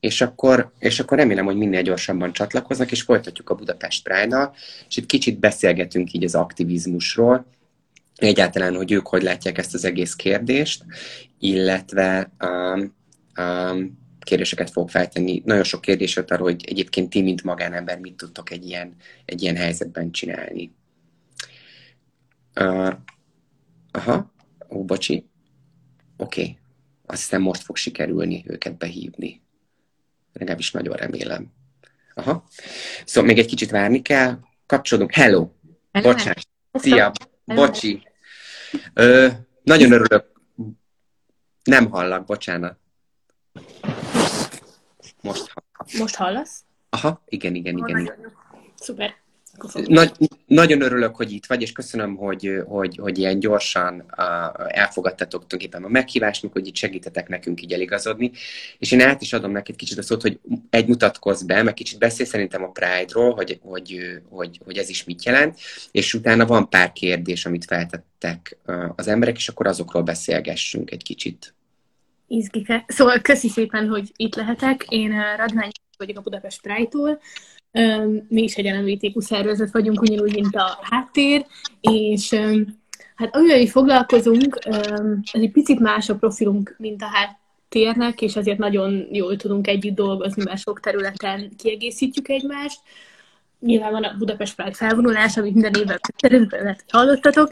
[0.00, 4.54] És akkor, és akkor remélem, hogy minél gyorsabban csatlakoznak, és folytatjuk a Budapest Pride-nal,
[4.88, 7.46] és itt kicsit beszélgetünk így az aktivizmusról,
[8.16, 10.84] egyáltalán, hogy ők hogy látják ezt az egész kérdést,
[11.38, 12.98] illetve um,
[14.20, 15.42] kérdéseket fog feltenni.
[15.44, 19.42] Nagyon sok kérdés jött arra, hogy egyébként ti, mint magánember, mit tudtok egy ilyen, egy
[19.42, 20.74] ilyen helyzetben csinálni.
[22.60, 22.92] Uh,
[23.90, 24.32] aha,
[24.70, 25.26] ó, bocsi.
[26.16, 26.58] Oké, okay.
[27.06, 29.42] azt hiszem most fog sikerülni őket behívni.
[30.32, 31.52] Legalábbis nagyon remélem.
[32.14, 32.44] Aha.
[33.04, 34.38] Szóval még egy kicsit várni kell.
[34.66, 35.14] Kapcsolódunk.
[35.14, 35.50] Hello!
[35.92, 36.48] Bocsánat.
[36.72, 37.12] Szia!
[37.44, 38.02] Bocsi!
[38.94, 39.28] Ö,
[39.62, 40.32] nagyon örülök.
[41.62, 42.78] Nem hallak, bocsánat.
[45.20, 45.98] Most hallak.
[45.98, 46.64] Most hallasz?
[46.90, 47.98] Aha, igen, igen, igen.
[47.98, 48.32] igen.
[48.74, 49.14] Szuper.
[49.86, 50.12] Nagy,
[50.46, 54.04] nagyon örülök, hogy itt vagy, és köszönöm, hogy, hogy, hogy ilyen gyorsan
[54.68, 58.30] elfogadtatok tulajdonképpen a meghívást, hogy itt segítetek nekünk így eligazodni.
[58.78, 61.98] És én át is adom neked kicsit a szót, hogy egy mutatkozz be, meg kicsit
[61.98, 65.58] beszél szerintem a Pride-ról, hogy, hogy, hogy, hogy ez is mit jelent,
[65.90, 68.58] és utána van pár kérdés, amit feltettek
[68.96, 71.54] az emberek, és akkor azokról beszélgessünk egy kicsit.
[72.30, 72.84] Izgike.
[72.86, 74.86] Szóval köszi szépen, hogy itt lehetek.
[74.88, 77.20] Én Radvány vagyok a Budapest Pride-tól.
[78.28, 81.46] Mi is egy LMBTQ szervezet vagyunk, ugyanúgy, mint a háttér,
[81.80, 82.34] és
[83.14, 84.58] hát amivel mi foglalkozunk,
[85.32, 89.94] ez egy picit más a profilunk, mint a háttérnek, és ezért nagyon jól tudunk együtt
[89.94, 92.80] dolgozni, mert sok területen kiegészítjük egymást.
[93.60, 97.50] Nyilván van a Budapest Pride felvonulás, amit minden évben lehet, hallottatok.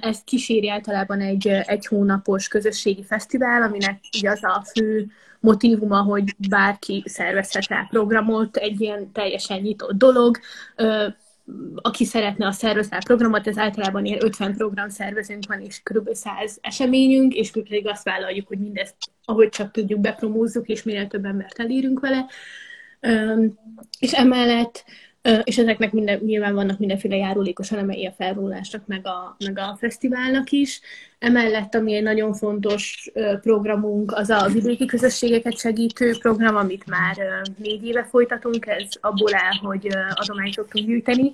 [0.00, 6.34] Ez kíséri általában egy, egy hónapos közösségi fesztivál, aminek így az a fő motivuma, hogy
[6.48, 10.38] bárki szervezhet rá programot, egy ilyen teljesen nyitott dolog.
[11.76, 16.14] Aki szeretne a szervezni programot, ez általában ilyen 50 program szervezünk van, és kb.
[16.14, 21.06] 100 eseményünk, és mi pedig azt vállaljuk, hogy mindezt, ahogy csak tudjuk, bepromózzuk, és minél
[21.06, 22.26] több embert elérünk vele.
[23.98, 24.84] És emellett
[25.44, 30.50] és ezeknek minden, nyilván vannak mindenféle járulékos elemei a felvonulásnak, meg a, meg a fesztiválnak
[30.50, 30.80] is.
[31.18, 37.16] Emellett, ami egy nagyon fontos programunk, az a vidéki közösségeket segítő program, amit már
[37.56, 41.32] négy éve folytatunk, ez abból áll, hogy adományt szoktunk gyűjteni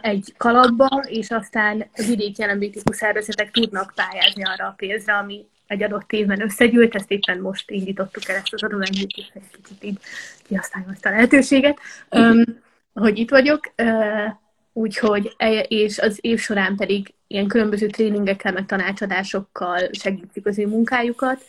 [0.00, 6.12] egy kalapba, és aztán vidéki LMBTQ szervezetek tudnak pályázni arra a pénzre, ami egy adott
[6.12, 9.98] évben összegyűlt, ezt éppen most indítottuk el ezt az adománygyűjtést, egy kicsit így
[10.42, 11.78] kihasználom ezt a lehetőséget,
[12.10, 12.44] um,
[12.92, 14.32] hogy itt vagyok, uh,
[14.72, 20.66] úgyhogy, e, és az év során pedig ilyen különböző tréningekkel, meg tanácsadásokkal segítjük az ő
[20.66, 21.42] munkájukat,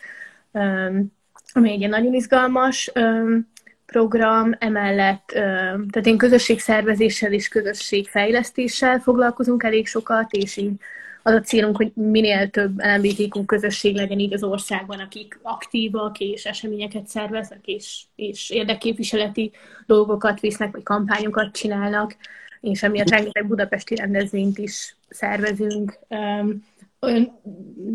[0.52, 1.12] um,
[1.54, 3.50] ami egy ilyen nagyon izgalmas um,
[3.86, 5.26] program, emellett,
[5.90, 10.80] tehát én közösségszervezéssel és közösségfejlesztéssel foglalkozunk elég sokat, és így
[11.24, 16.46] az a célunk, hogy minél több LMBTQ közösség legyen így az országban, akik aktívak és
[16.46, 19.52] eseményeket szerveznek, és, és érdekképviseleti
[19.86, 22.16] dolgokat visznek, vagy kampányokat csinálnak,
[22.62, 26.00] és emiatt rengeteg budapesti rendezvényt is szervezünk.
[27.00, 27.40] Olyan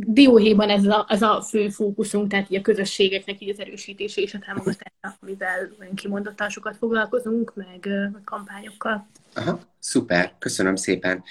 [0.06, 4.34] dióhéjban ez a, ez a fő fókuszunk, tehát így a közösségeknek így az erősítése és
[4.34, 9.06] a támogatása, amivel olyan kimondottan sokat foglalkozunk, meg, meg kampányokkal.
[9.34, 11.22] Aha, szuper, köszönöm szépen.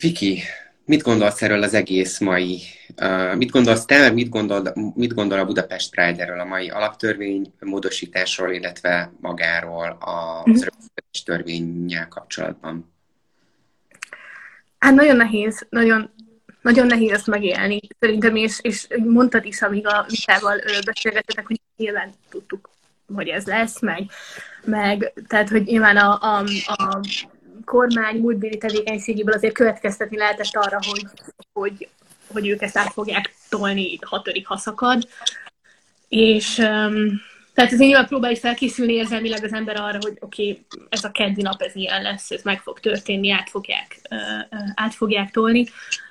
[0.00, 0.42] Viki,
[0.86, 2.62] Mit gondolsz erről az egész mai,
[3.02, 7.52] uh, mit gondolsz te, mit gondol, mit gondol a Budapest Pride erről a mai alaptörvény
[7.60, 11.22] módosításról, illetve magáról az mm.
[11.24, 12.92] törvényel kapcsolatban?
[14.78, 16.10] Hát nagyon nehéz, nagyon,
[16.62, 17.80] nagyon nehéz ezt megélni.
[18.00, 22.70] Szerintem, és, és mondtad is, amíg a vitával beszélgetetek, hogy nyilván tudtuk,
[23.14, 24.10] hogy ez lesz, meg,
[24.64, 27.00] meg tehát, hogy nyilván a, a, a
[27.66, 31.06] kormány múltbéli tevékenységéből azért következtetni lehetett arra, hogy,
[31.52, 31.88] hogy,
[32.32, 35.08] hogy ők ezt át fogják tolni hatodik haszakad.
[36.08, 37.20] És um,
[37.54, 41.42] tehát azért nyilván próbáljuk felkészülni érzelmileg az ember arra, hogy oké, okay, ez a keddi
[41.42, 45.66] nap, ez ilyen lesz, ez meg fog történni, át fogják, uh, át fogják tolni,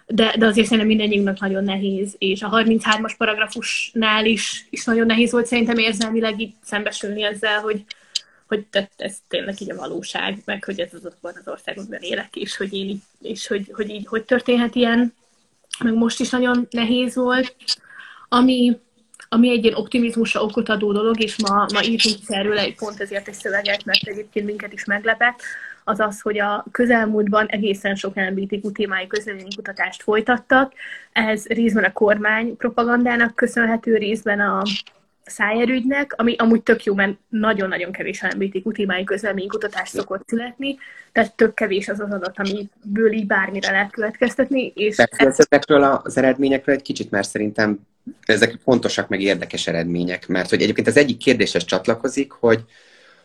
[0.07, 5.31] de, de azért szerintem mindannyiunknak nagyon nehéz, és a 33-as paragrafusnál is, is nagyon nehéz
[5.31, 7.83] volt szerintem érzelmileg itt szembesülni ezzel, hogy,
[8.47, 8.65] hogy
[8.97, 12.73] ez tényleg így a valóság, meg hogy ez az azokban az országokban élek, és hogy
[12.73, 15.13] én így, és hogy, hogy így hogy történhet ilyen,
[15.79, 17.55] meg most is nagyon nehéz volt,
[18.29, 18.79] ami,
[19.29, 23.27] ami egy ilyen optimizmusra okot adó dolog, és ma, ma írtunk erről egy pont ezért
[23.27, 25.41] egy szöveget, mert egyébként minket is meglepett,
[25.87, 29.07] az az, hogy a közelmúltban egészen sok LMBTQ témájú
[29.55, 30.73] kutatást folytattak.
[31.11, 34.63] Ez részben a kormány propagandának köszönhető, részben a,
[35.25, 39.03] szájerügynek, ami amúgy tök jó, mert nagyon-nagyon kevés LMBTQ témájú
[39.47, 40.77] kutatás szokott születni,
[41.11, 44.71] tehát tök kevés az az adat, amiből így bármire lehet következtetni.
[44.75, 45.39] És ez...
[45.39, 47.79] ezekről az eredményekről egy kicsit, mert szerintem
[48.25, 52.63] ezek fontosak, meg érdekes eredmények, mert hogy egyébként az egyik kérdéshez csatlakozik, hogy,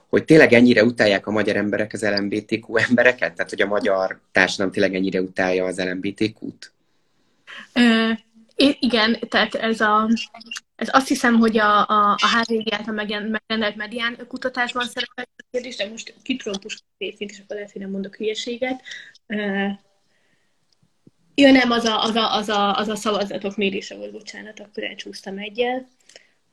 [0.09, 3.35] hogy tényleg ennyire utálják a magyar emberek az LMBTQ embereket?
[3.35, 6.73] Tehát, hogy a magyar társadalom tényleg ennyire utálja az LMBTQ-t?
[8.81, 10.09] igen, tehát ez a
[10.81, 15.77] ez azt hiszem, hogy a, a, a HVG által megrendelt medián kutatásban szerepel a kérdés,
[15.77, 18.83] de most ki tudom puskálni és akkor lehet, hogy nem mondok hülyeséget.
[19.27, 19.71] Uh,
[21.35, 24.83] ja, nem, az a, az a, az a, az a szavazatok mérése volt, bocsánat, akkor
[24.83, 25.89] elcsúsztam egyel,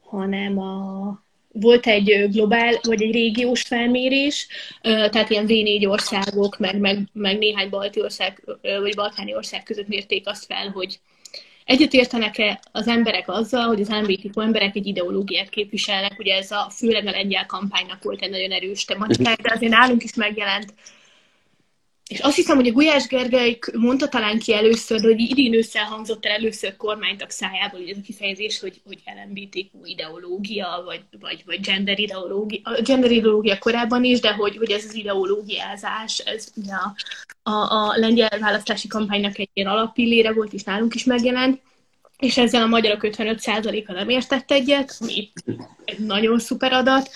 [0.02, 4.48] hanem a, volt egy globál, vagy egy régiós felmérés,
[4.82, 10.28] tehát ilyen V4 országok, meg, meg, meg néhány balti ország, vagy balkáni ország között mérték
[10.28, 11.00] azt fel, hogy,
[11.68, 16.20] Egyetértenek-e az emberek azzal, hogy az LMBTQ emberek egy ideológiát képviselnek?
[16.20, 20.04] Ugye ez a főleg a lengyel kampánynak volt egy nagyon erős tematika, de azért nálunk
[20.04, 20.74] is megjelent.
[22.08, 26.26] És azt hiszem, hogy a Gulyás Gergely mondta talán ki először, hogy idén ősszel hangzott
[26.26, 32.00] el először kormánytak szájából ez a kifejezés, hogy, hogy LMBTQ ideológia, vagy, vagy, vagy gender
[32.00, 37.98] ideológia, gender ideológia korábban is, de hogy, hogy ez az ideológiázás, ez a, a, a
[37.98, 41.62] lengyel választási kampánynak egy ilyen alappillére volt, és nálunk is megjelent,
[42.18, 45.32] és ezzel a magyarok 55%-a nem értett egyet, ami
[45.86, 47.10] egy nagyon szuper adat.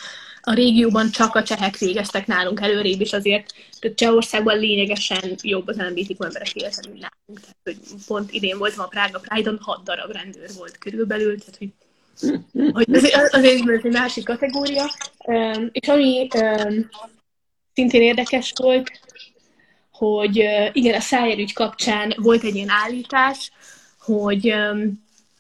[0.44, 5.78] A régióban csak a csehek végeztek nálunk előrébb, és azért tehát Csehországban lényegesen jobb az
[5.78, 7.40] LMBTQ emberek élete, mint nálunk.
[7.40, 11.70] Tehát, hogy pont idén voltam a Prága Pride-on, hat darab rendőr volt körülbelül, tehát hogy
[12.72, 14.92] hogy azért, azért ez egy másik kategória.
[15.72, 16.28] És ami
[17.74, 18.92] szintén érdekes volt,
[19.92, 20.36] hogy
[20.72, 23.52] igen, a szájérügy kapcsán volt egy ilyen állítás,
[24.00, 24.56] hogy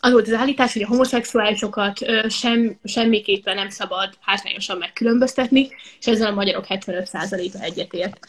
[0.03, 6.27] az volt az állítás, hogy a homoszexuálisokat sem, semmiképpen nem szabad hátrányosan megkülönböztetni, és ezzel
[6.27, 8.19] a magyarok 75%-a egyetért.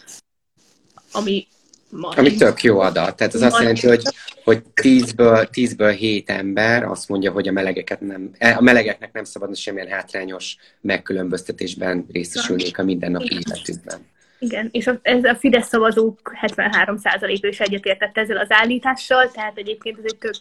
[1.13, 1.47] Ami
[1.91, 3.17] ma Ami tök jó adat.
[3.17, 4.03] Tehát az azt jelenti, hogy,
[4.45, 9.55] hogy 10-ből, 10-ből 7 ember azt mondja, hogy a melegeket nem, a melegeknek nem szabadna
[9.55, 14.11] semmilyen hátrányos megkülönböztetésben részesülnék a mindennapi életükben.
[14.39, 19.99] Igen, és a, ez a Fidesz szavazók 73%-a is egyetértett ezzel az állítással, tehát egyébként
[19.99, 20.35] ez egy tök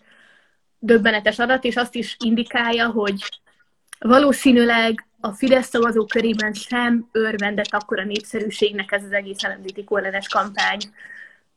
[0.81, 3.41] döbbenetes adat, és azt is indikálja, hogy
[3.99, 10.79] valószínűleg a Fidesz szavazók körében sem örvendett akkora népszerűségnek ez az egész LMBTQ ellenes kampány,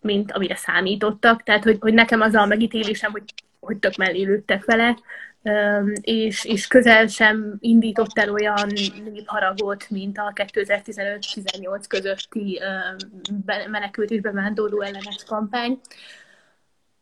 [0.01, 1.43] mint amire számítottak.
[1.43, 3.23] Tehát, hogy, hogy nekem az a megítélésem, hogy,
[3.61, 4.97] hogy tök mellé lőttek vele,
[6.01, 8.73] és, és közel sem indított el olyan
[9.27, 12.61] haragot, mint a 2015-18 közötti
[13.71, 15.81] menekült és bevándorló ellenes kampány.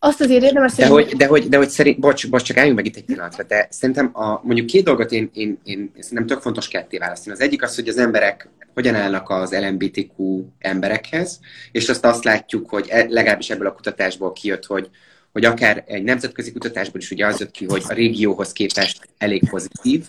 [0.04, 0.74] Azt azért érdemes...
[0.74, 3.42] De hogy, de hogy, de hogy szerint, bocs, bocs, csak álljunk meg itt egy pillanatra,
[3.42, 7.34] de szerintem a, mondjuk két dolgot én, én, én szerintem tök fontos ketté választani.
[7.34, 11.40] Az egyik az, hogy az emberek hogyan állnak az LMBTQ emberekhez,
[11.72, 14.90] és azt azt látjuk, hogy e, legalábbis ebből a kutatásból kijött, hogy
[15.32, 19.48] hogy akár egy nemzetközi kutatásból is ugye az jött ki, hogy a régióhoz képest elég
[19.50, 20.06] pozitív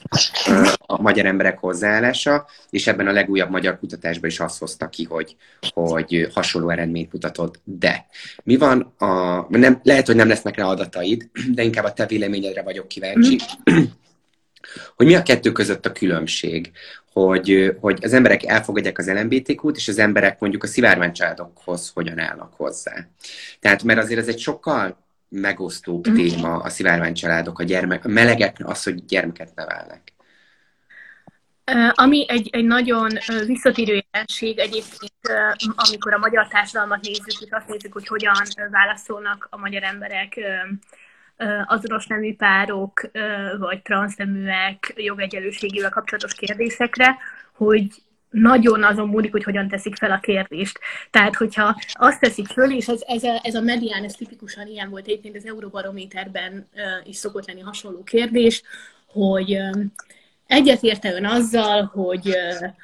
[0.78, 5.36] a magyar emberek hozzáállása, és ebben a legújabb magyar kutatásban is azt hozta ki, hogy,
[5.74, 7.60] hogy hasonló eredményt mutatott.
[7.64, 8.06] De
[8.44, 9.46] mi van a...
[9.58, 13.40] Nem, lehet, hogy nem lesznek rá adataid, de inkább a te véleményedre vagyok kíváncsi.
[13.72, 13.84] Mm.
[14.96, 16.72] hogy mi a kettő között a különbség?
[17.12, 22.20] Hogy, hogy az emberek elfogadják az LMBTQ-t, és az emberek mondjuk a szivárvány családokhoz hogyan
[22.20, 23.08] állnak hozzá.
[23.60, 25.03] Tehát, mert azért ez egy sokkal
[25.34, 26.16] megosztóbb mm.
[26.16, 30.02] téma a szivárvány családok, a, gyermek, a melegek, az, hogy gyermeket nevelnek.
[31.92, 33.10] Ami egy, egy nagyon
[33.46, 35.14] visszatérő jelenség egyébként,
[35.76, 38.36] amikor a magyar társadalmat nézzük, és azt nézzük, hogy hogyan
[38.72, 40.40] válaszolnak a magyar emberek
[41.66, 43.10] azonos nemű párok,
[43.60, 47.18] vagy transzneműek jogegyelőségével kapcsolatos kérdésekre,
[47.54, 47.88] hogy
[48.34, 50.80] nagyon azon múlik, hogy hogyan teszik fel a kérdést.
[51.10, 54.90] Tehát, hogyha azt teszik föl, és ez, ez, a, ez a medián, ez tipikusan ilyen
[54.90, 56.68] volt egyébként az Euróbarométerben
[57.04, 58.64] is szokott lenni hasonló kérdés,
[59.06, 59.58] hogy
[60.48, 62.32] egyetérte ön azzal, hogy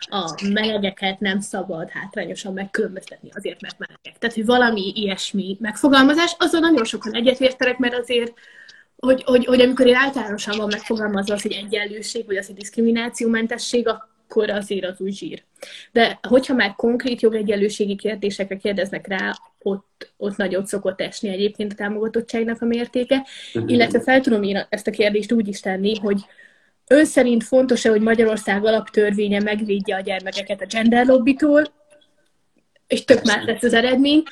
[0.10, 4.18] a melegeket nem szabad hátrányosan megkülönböztetni azért, mert melegek.
[4.18, 8.34] Tehát, hogy valami ilyesmi megfogalmazás, azzal nagyon sokan egyetértenek, mert azért
[9.00, 13.88] hogy, hogy, hogy amikor én általánosan van megfogalmazva az, hogy egyenlőség, vagy az, hogy diszkriminációmentesség,
[14.30, 15.44] akkor azért az úgy zsír.
[15.92, 21.76] De hogyha már konkrét jogegyenlőségi kérdésekre kérdeznek rá, ott, ott nagyot szokott esni egyébként a
[21.76, 23.72] támogatottságnak a mértéke, uh-huh.
[23.72, 26.26] illetve fel tudom én ezt a kérdést úgy is tenni, hogy
[26.88, 31.64] ön szerint fontos-e, hogy Magyarország alaptörvénye megvédje a gyermekeket a gender lobbitól,
[32.88, 34.24] és tök más lesz az eredmény.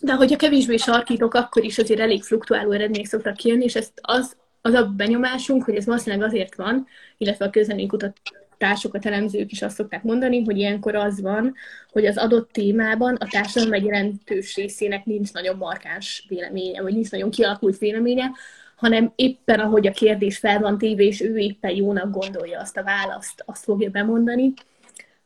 [0.00, 4.36] De hogyha kevésbé sarkítok, akkor is azért elég fluktuáló eredmények szoktak kijönni, és ezt az,
[4.60, 8.20] az a benyomásunk, hogy ez valószínűleg azért van, illetve a közleménykutat
[8.64, 11.54] társokat, elemzők is azt szokták mondani, hogy ilyenkor az van,
[11.92, 17.10] hogy az adott témában a társadalom egy jelentős részének nincs nagyon markáns véleménye, vagy nincs
[17.10, 18.30] nagyon kialakult véleménye,
[18.76, 22.82] hanem éppen ahogy a kérdés fel van téve, és ő éppen jónak gondolja azt a
[22.82, 24.52] választ, azt fogja bemondani,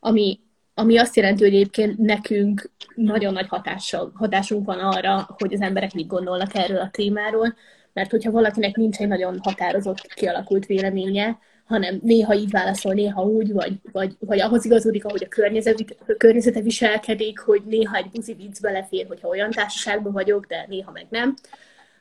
[0.01, 0.41] ami,
[0.75, 5.93] ami azt jelenti, hogy egyébként nekünk nagyon nagy hatással, hatásunk van arra, hogy az emberek
[5.95, 7.55] mit gondolnak erről a témáról,
[7.93, 13.53] mert hogyha valakinek nincs egy nagyon határozott, kialakult véleménye, hanem néha így válaszol, néha úgy,
[13.53, 18.35] vagy, vagy, vagy ahhoz igazodik, ahogy a, környezet, a környezete viselkedik, hogy néha egy buzi
[18.35, 21.35] vicc belefér, hogyha olyan társaságban vagyok, de néha meg nem.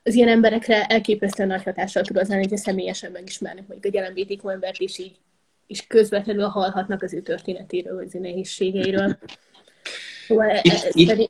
[0.03, 4.49] Az ilyen emberekre elképesztően nagy hatással tud az lenni, hogyha személyesen megismernek mondjuk egy LMBTQ
[4.49, 5.15] embert, és így
[5.67, 9.17] és közvetlenül hallhatnak az ő történetéről, az ő nehézségeiről.
[10.27, 10.61] Szóval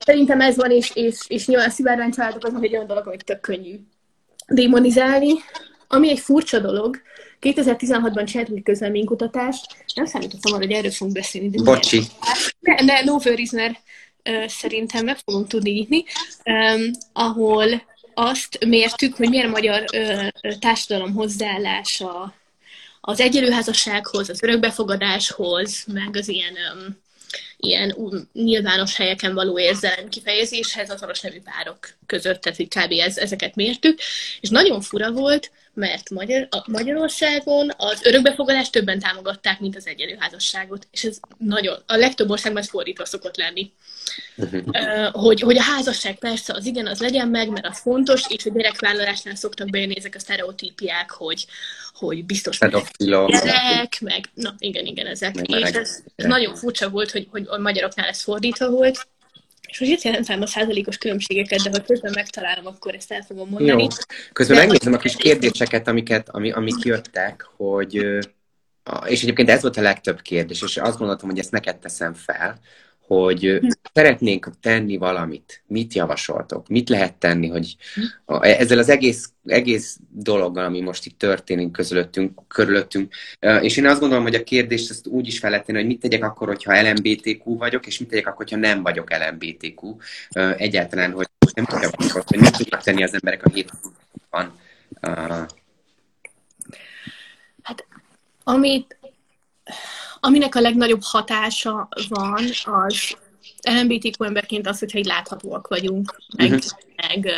[0.05, 3.25] szerintem ez van, és, és, és nyilván a szivárvány családok azok egy olyan dolog, amit
[3.25, 3.79] tök könnyű
[4.47, 5.31] démonizálni,
[5.87, 7.01] ami egy furcsa dolog,
[7.41, 11.49] 2016-ban csináltunk egy közleménykutatást, nem számítottam arra, hogy erről fogunk beszélni.
[11.49, 12.01] De Bocsi.
[12.59, 16.03] Ne, ne, no uh, szerintem meg fogunk tudni nyitni,
[17.13, 19.83] ahol azt mértük, hogy milyen a magyar
[20.59, 22.33] társadalom hozzáállása
[23.01, 26.97] az egyenlőházassághoz, az örökbefogadáshoz, meg az ilyen, um,
[27.57, 32.91] ilyen um, nyilvános helyeken való érzelem kifejezéshez azonos nevű párok között, tehát hogy kb.
[32.91, 33.99] Ez, ezeket mértük,
[34.41, 40.87] és nagyon fura volt, mert Magyar, a Magyarországon az örökbefogadást többen támogatták, mint az egyenlőházasságot.
[40.91, 43.71] És ez nagyon, a legtöbb országban ez fordítva szokott lenni.
[45.11, 48.49] hogy, hogy a házasság persze az igen, az legyen meg, mert az fontos, és a
[48.49, 51.45] gyerekvállalásnál szoktak bejönni ezek a sztereotípiák, hogy,
[51.93, 52.59] hogy biztos
[53.43, 55.35] gyerek, meg, na igen, igen, ezek.
[55.35, 59.07] Meg és ez nagyon furcsa volt, hogy, hogy a magyaroknál ez fordítva volt,
[59.67, 63.49] és most itt jelentem a százalékos különbségeket, de ha közben megtalálom, akkor ezt el fogom
[63.49, 63.81] mondani.
[63.81, 63.87] Jó.
[64.33, 67.93] Közben de megnézem a kis kérdéseket, amiket, ami, amik jöttek, hogy
[69.05, 72.59] és egyébként ez volt a legtöbb kérdés, és azt gondoltam, hogy ezt neked teszem fel,
[73.07, 73.59] hogy
[73.93, 75.63] szeretnénk tenni valamit.
[75.67, 76.67] Mit javasoltok?
[76.67, 77.75] Mit lehet tenni, hogy
[78.25, 83.13] ezzel az egész, egész dologgal, ami most itt történik közülöttünk, körülöttünk,
[83.61, 85.99] és én azt gondolom, hogy a kérdést ezt úgy is fel lehet tenni, hogy mit
[85.99, 89.95] tegyek akkor, hogyha LMBTQ vagyok, és mit tegyek akkor, hogyha nem vagyok LMBTQ.
[90.57, 91.95] Egyáltalán, hogy nem tudok,
[92.27, 94.59] hogy mit tudnak tenni az emberek a hétköznapokban.
[97.61, 97.85] Hát,
[98.43, 98.97] amit
[100.19, 103.17] aminek a legnagyobb hatása van, az
[103.61, 106.71] LMBTQ emberként az, hogyha így láthatóak vagyunk, meg, uh-huh.
[106.95, 107.31] meg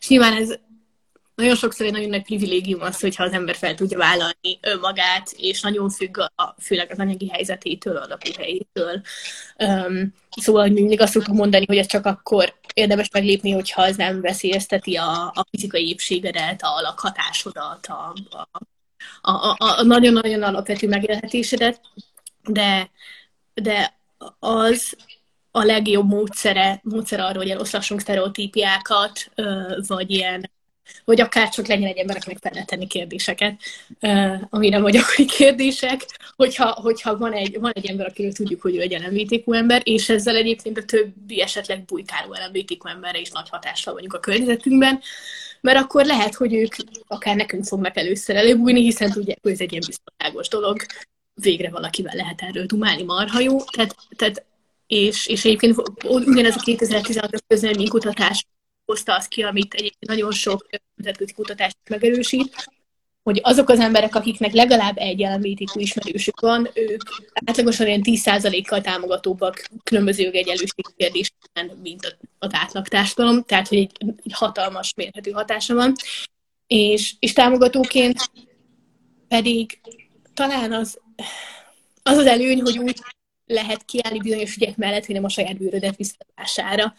[0.00, 0.58] és nyilván ez
[1.40, 5.60] nagyon sokszor egy nagyon nagy privilégium az, hogyha az ember fel tudja vállalni önmagát, és
[5.60, 9.02] nagyon függ a, főleg az anyagi helyzetétől, a lakóhelyétől.
[9.58, 13.96] Um, szóval hogy mindig azt szoktuk mondani, hogy ez csak akkor érdemes meglépni, hogyha az
[13.96, 18.48] nem veszélyezteti a, a fizikai épségedet, a lakhatásodat, a, a,
[19.30, 21.80] a, a, a nagyon-nagyon alapvető megélhetésedet
[22.52, 22.90] de,
[23.54, 23.98] de
[24.38, 24.96] az
[25.50, 29.30] a legjobb módszere, módszer arra, hogy eloszlassunk sztereotípiákat,
[29.86, 30.50] vagy ilyen
[31.04, 33.60] vagy akár csak legyen egy ember, akinek tenni kérdéseket,
[34.50, 38.80] amire vagyok, hogy kérdések, hogyha, hogyha van, egy, van egy ember, akiről tudjuk, hogy ő
[38.80, 43.94] egy LMBTQ ember, és ezzel egyébként a többi esetleg bujkáló LMBTQ emberre is nagy hatással
[43.94, 45.00] vagyunk a környezetünkben,
[45.60, 46.74] mert akkor lehet, hogy ők
[47.06, 50.80] akár nekünk fognak először előbújni, hiszen tudják, hogy ez egy ilyen biztonságos dolog,
[51.34, 53.64] végre valakivel lehet erről dumálni, marha jó.
[53.64, 54.44] Tehát, tehát
[54.86, 58.46] és, és egyébként ugyanez a 2016-os közleménykutatás
[58.84, 62.70] hozta azt ki, amit egyébként nagyon sok nemzetközi kutatás megerősít,
[63.22, 67.02] hogy azok az emberek, akiknek legalább egy LMBTQ ismerősük van, ők
[67.44, 74.32] átlagosan ilyen 10%-kal támogatóbbak különböző jogegyenlőség kérdésben, mint az átlag társadalom, tehát hogy egy, egy
[74.32, 75.92] hatalmas mérhető hatása van.
[76.66, 78.30] És, és támogatóként
[79.28, 79.80] pedig
[80.34, 81.00] talán az
[82.02, 83.00] az az előny, hogy úgy
[83.46, 86.94] lehet kiállni bizonyos ügyek mellett, hogy nem a saját bőrödet visszatására.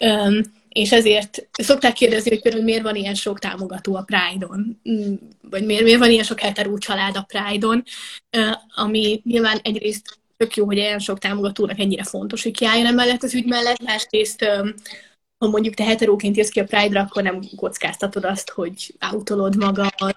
[0.00, 5.14] Um, és ezért szokták kérdezni, hogy például miért van ilyen sok támogató a Pride-on, mm,
[5.50, 7.82] vagy miért, miért van ilyen sok heteró család a Pride-on,
[8.74, 13.34] ami nyilván egyrészt tök jó, hogy ilyen sok támogatónak ennyire fontos, hogy kiálljon emellett az
[13.34, 14.44] ügy mellett, másrészt
[15.38, 20.16] ha mondjuk te heteróként jössz ki a Pride-ra, akkor nem kockáztatod azt, hogy autolod magad,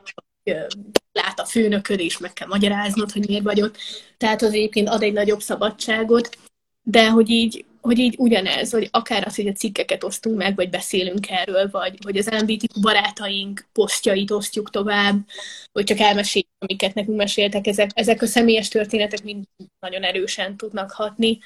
[1.11, 3.77] lát a főnököd, és meg kell magyaráznod, hogy miért vagy ott.
[4.17, 6.37] Tehát az egyébként ad egy nagyobb szabadságot,
[6.83, 10.69] de hogy így, hogy így ugyanez, hogy akár az, hogy a cikkeket osztunk meg, vagy
[10.69, 15.17] beszélünk erről, vagy hogy az LMBTQ barátaink posztjait osztjuk tovább,
[15.71, 19.45] vagy csak elmeséljük, amiket nekünk meséltek, ezek, ezek a személyes történetek mind
[19.79, 21.39] nagyon erősen tudnak hatni.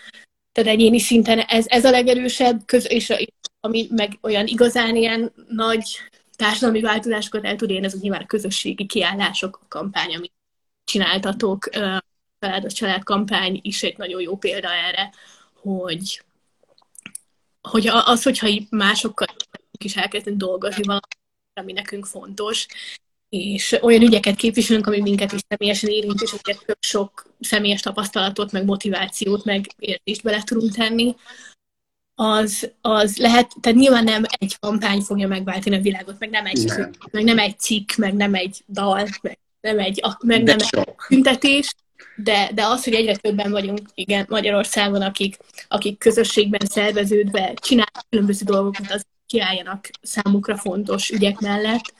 [0.51, 3.13] Tehát egyéni szinten ez, ez a legerősebb, köz, és
[3.59, 5.97] ami meg olyan igazán ilyen nagy
[6.37, 10.33] társadalmi változásokat el tud érni, ez nyilván a közösségi kiállások, a kampány, amit
[10.83, 11.69] csináltatok,
[12.39, 15.13] család a család kampány is egy nagyon jó példa erre,
[15.53, 16.23] hogy,
[17.61, 19.27] hogy az, hogyha másokkal
[19.83, 21.01] is elkezdünk dolgozni valami,
[21.53, 22.67] ami nekünk fontos,
[23.29, 28.65] és olyan ügyeket képviselünk, ami minket is személyesen érint, és azért sok személyes tapasztalatot, meg
[28.65, 31.15] motivációt, meg értést bele tudunk tenni,
[32.19, 36.65] az, az lehet, tehát nyilván nem egy kampány fogja megváltani a világot, meg nem egy,
[36.65, 36.91] nem.
[37.11, 40.87] meg nem egy cikk, meg nem egy dal, meg nem egy, meg de nem sok.
[40.87, 41.75] egy büntetés,
[42.15, 45.37] de, de az, hogy egyre többen vagyunk, igen, Magyarországon, akik,
[45.67, 51.93] akik közösségben szerveződve csinálnak különböző dolgokat, az kiálljanak számukra fontos ügyek mellett,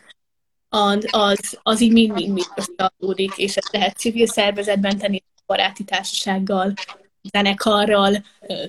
[0.70, 6.74] az, az, az így mind-mind összeadódik, és ezt lehet civil szervezetben tenni, baráti társasággal,
[7.32, 8.25] zenekarral,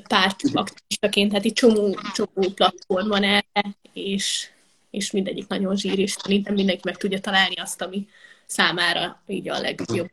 [0.08, 4.48] pártaktivistaként, tehát itt csomó, csomó platform van erre, és,
[4.90, 8.08] és mindegyik nagyon zsír, és szerintem mindenki meg tudja találni azt, ami
[8.46, 10.08] számára így a legjobb.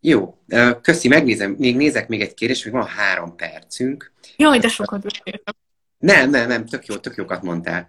[0.00, 0.38] Jó,
[0.80, 4.12] köszi, megnézem, még nézek még egy kérdést, még van három percünk.
[4.36, 5.54] Jaj, de sokat beszéltem.
[5.98, 7.88] Nem, nem, nem, tök jó, tök jókat mondtál.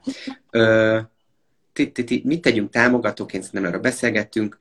[0.49, 0.99] Ö,
[1.73, 4.57] ti, ti, ti, mit tegyünk támogatóként, szerintem erről beszélgettünk.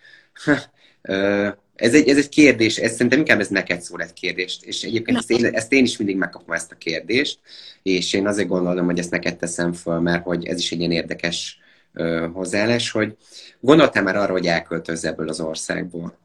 [1.03, 1.49] Ö,
[1.79, 5.17] ez egy, ez egy kérdés, ez szerintem inkább ez neked szól egy kérdést, és egyébként
[5.17, 7.39] ezt én, ezt én is mindig megkapom ezt a kérdést,
[7.83, 10.91] és én azért gondolom, hogy ezt neked teszem föl, mert hogy ez is egy ilyen
[10.91, 11.59] érdekes
[11.93, 13.17] ö, hozzáállás, hogy
[13.61, 16.19] gondoltál már arra, hogy elköltözz ebből az országból?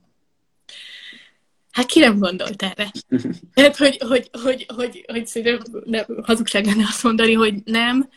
[1.71, 2.91] Hát ki nem gondolt erre?
[3.53, 8.09] Tehát, hogy, hogy, hogy, hogy, hogy szerintem nem, hazugság lenne azt mondani, hogy nem.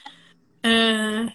[0.63, 1.31] Uh,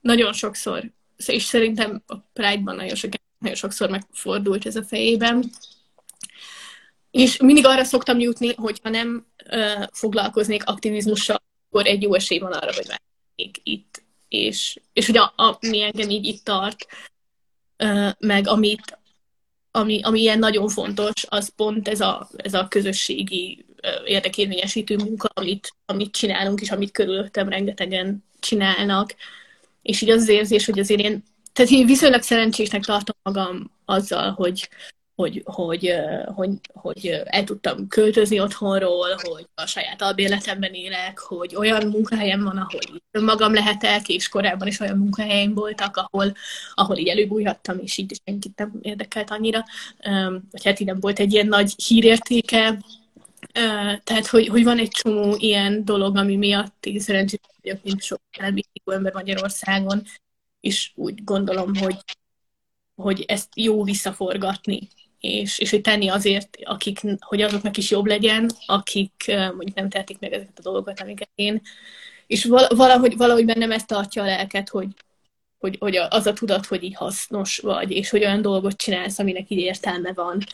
[0.00, 0.92] nagyon sokszor,
[1.26, 3.10] és szerintem a Pride-ban nagyon, sok,
[3.42, 5.50] nagyon sokszor megfordult ez a fejében.
[7.10, 12.38] És mindig arra szoktam jutni, hogy ha nem uh, foglalkoznék aktivizmussal, akkor egy jó esély
[12.38, 14.02] van arra, hogy válnék itt.
[14.28, 16.86] És, és hogy a, a, mi engem így itt tart,
[17.84, 18.98] uh, meg amit,
[19.70, 23.64] ami, ami ilyen nagyon fontos, az pont ez a, ez a közösségi
[24.04, 29.14] érdekérvényesítő munka, amit, amit csinálunk, és amit körülöttem rengetegen csinálnak.
[29.82, 34.30] És így az, az érzés, hogy azért én, tehát én viszonylag szerencsésnek tartom magam azzal,
[34.30, 34.68] hogy,
[35.14, 35.94] hogy, hogy,
[36.24, 42.56] hogy, hogy el tudtam költözni otthonról, hogy a saját albérletemben élek, hogy olyan munkahelyem van,
[42.56, 42.80] ahol
[43.10, 46.34] önmagam lehetek, és korábban is olyan munkahelyeim voltak, ahol,
[46.74, 49.64] ahol így előbújhattam, és így senkit nem érdekelt annyira.
[50.50, 52.78] Vagy hát így nem volt egy ilyen nagy hírértéke,
[54.04, 58.20] tehát, hogy, hogy van egy csomó ilyen dolog, ami miatt én szerencsés vagyok, mint sok
[58.38, 60.02] LGBTQ ember Magyarországon,
[60.62, 61.98] és úgy gondolom, hogy,
[62.94, 64.88] hogy ezt jó visszaforgatni
[65.22, 70.18] és, és hogy tenni azért, akik, hogy azoknak is jobb legyen, akik mondjuk nem tehetik
[70.18, 71.62] meg ezeket a dolgokat, amiket én.
[72.26, 74.88] És valahogy, valahogy bennem ezt tartja a lelket, hogy,
[75.58, 79.50] hogy, hogy az a tudat, hogy így hasznos vagy, és hogy olyan dolgot csinálsz, aminek
[79.50, 80.44] így értelme van.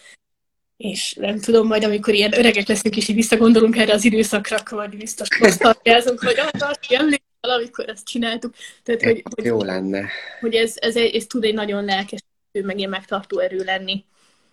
[0.76, 4.88] És nem tudom, majd amikor ilyen öregek leszünk, és így visszagondolunk erre az időszakra, akkor
[4.88, 8.54] biztos nosztalgiázunk, hogy ah, emlékszel, amikor ezt csináltuk.
[8.82, 10.08] Tehát, hogy, hogy, Jó lenne.
[10.40, 12.20] Hogy ez, ez, ez, ez tud egy nagyon lelkes,
[12.52, 14.04] meg ilyen megtartó erő lenni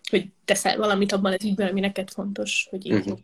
[0.09, 3.19] hogy teszel valamit abban az ügyben, ami neked fontos, hogy így uh-huh.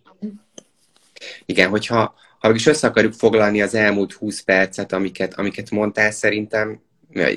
[1.45, 6.81] Igen, hogyha ha is össze akarjuk foglalni az elmúlt 20 percet, amiket, amiket mondtál, szerintem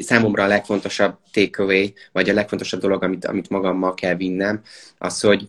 [0.01, 4.63] számomra a legfontosabb takeaway, vagy a legfontosabb dolog, amit, amit magammal kell vinnem,
[4.99, 5.49] az, hogy,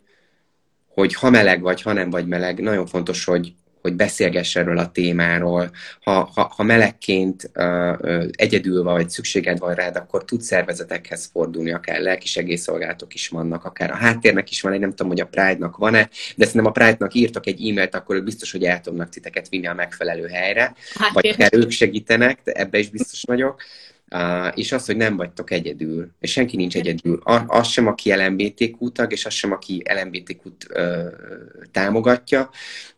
[0.87, 3.53] hogy ha meleg vagy, ha nem vagy meleg, nagyon fontos, hogy,
[3.85, 5.71] hogy beszélgess erről a témáról.
[6.01, 11.99] Ha, ha, ha melegként uh, egyedül vagy, szükséged van rád, akkor tudsz szervezetekhez fordulni, akár
[11.99, 16.09] lelkisegélyszolgálatok is vannak, akár a háttérnek is van, egy nem tudom, hogy a Pride-nak van-e,
[16.35, 19.67] de szerintem a Pride-nak írtak egy e-mailt, akkor ők biztos, hogy el tudnak titeket vinni
[19.67, 23.61] a megfelelő helyre, hát, vagy akár ők segítenek, de ebbe is biztos vagyok.
[24.53, 27.21] És az, hogy nem vagytok egyedül, és senki nincs egyedül.
[27.47, 30.67] Az sem, aki LMBTQ tag, és az sem, aki LMBTQ-t
[31.71, 32.49] támogatja,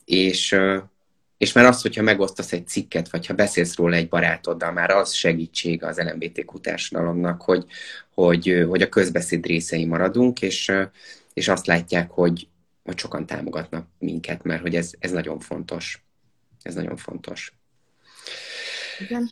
[0.06, 0.56] és,
[1.38, 5.14] és már az, hogyha megosztasz egy cikket, vagy ha beszélsz róla egy barátoddal, már az
[5.14, 7.66] segítség az LMBTQ társadalomnak, hogy,
[8.14, 10.72] hogy, hogy a közbeszéd részei maradunk, és,
[11.34, 12.48] és azt látják, hogy,
[12.84, 16.06] hogy sokan támogatnak minket, mert hogy ez, ez nagyon fontos.
[16.62, 17.54] Ez nagyon fontos.
[19.00, 19.30] Igen.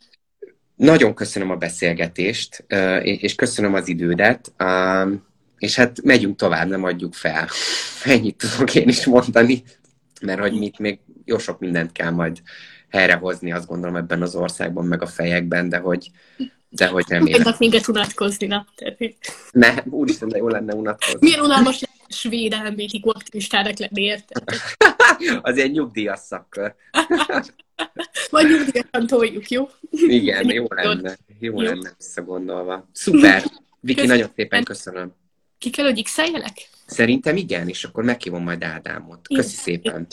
[0.76, 2.64] Nagyon köszönöm a beszélgetést,
[3.02, 4.52] és köszönöm az idődet,
[5.58, 7.48] és hát megyünk tovább, nem adjuk fel.
[8.04, 9.62] Ennyit tudok én is mondani,
[10.20, 12.42] mert hogy mit még jó sok mindent kell majd
[12.88, 16.10] helyrehozni, azt gondolom ebben az országban, meg a fejekben, de hogy,
[16.68, 18.66] de hogy nem Tudnak minket unatkozni, na.
[19.50, 21.18] Ne, úristen, de jó lenne unatkozni.
[21.20, 24.42] Milyen unalmas svéd LMBTQ aktivistának lenni, érted?
[25.42, 26.74] az egy nyugdíjas szakkör.
[28.30, 29.68] Vagy nyugdíjasan toljuk, jó?
[29.90, 31.16] Igen, jó lenne.
[31.38, 31.68] Jó, jó.
[31.68, 32.88] lenne visszagondolva.
[32.92, 33.42] Szuper!
[33.80, 34.16] Viki, köszönöm.
[34.16, 35.14] nagyon szépen köszönöm.
[35.58, 36.16] Ki kell, hogy x
[36.86, 39.28] Szerintem igen, és akkor meghívom majd Ádámot.
[39.28, 40.06] Köszi szépen.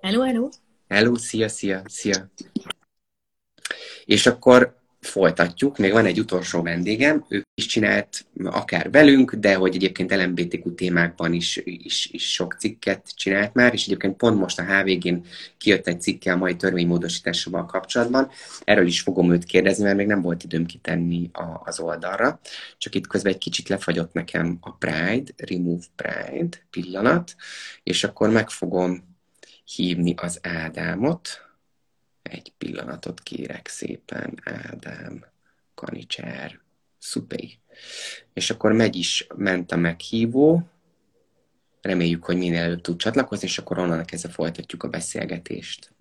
[0.00, 0.48] Hello, hello.
[0.88, 2.30] Hello, szia, szia, szia.
[4.04, 5.78] És akkor folytatjuk.
[5.78, 11.32] Még van egy utolsó vendégem, ő is csinált akár velünk, de hogy egyébként LMBTQ témákban
[11.32, 15.24] is, is, is sok cikket csinált már, és egyébként pont most a HVG-n
[15.58, 18.30] kijött egy cikke a mai törvénymódosításával kapcsolatban.
[18.64, 22.40] Erről is fogom őt kérdezni, mert még nem volt időm kitenni a, az oldalra.
[22.78, 27.34] Csak itt közben egy kicsit lefagyott nekem a Pride, Remove Pride pillanat,
[27.82, 29.18] és akkor meg fogom
[29.64, 31.49] hívni az Ádámot,
[32.30, 35.24] egy pillanatot kérek szépen, Ádám,
[35.74, 36.60] Kanicser,
[36.98, 37.58] Szupé.
[38.32, 40.68] És akkor megy is, ment a meghívó,
[41.80, 45.92] reméljük, hogy minél előbb tud csatlakozni, és akkor onnan kezdve folytatjuk a beszélgetést.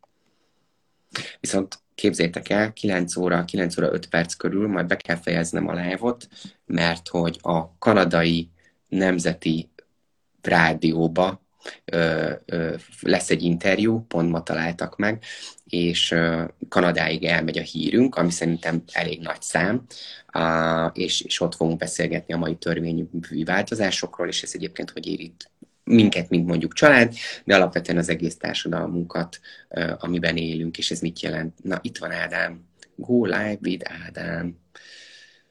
[1.39, 5.73] Viszont képzétek el, 9 óra, 9 óra 5 perc körül majd be kell fejeznem a
[5.73, 6.15] live
[6.65, 8.49] mert hogy a kanadai
[8.87, 9.69] nemzeti
[10.41, 11.41] rádióba
[11.85, 15.23] ö, ö, lesz egy interjú, pont ma találtak meg,
[15.65, 16.15] és
[16.69, 19.85] Kanadáig elmegy a hírünk, ami szerintem elég nagy szám,
[20.93, 23.07] és, és ott fogunk beszélgetni a mai törvényi
[23.45, 25.51] változásokról, és ez egyébként, hogy ér itt
[25.83, 29.39] minket, mint mondjuk család, de alapvetően az egész társadalmunkat,
[29.97, 31.63] amiben élünk, és ez mit jelent.
[31.63, 32.67] Na, itt van Ádám.
[32.95, 34.57] Go live with Ádám.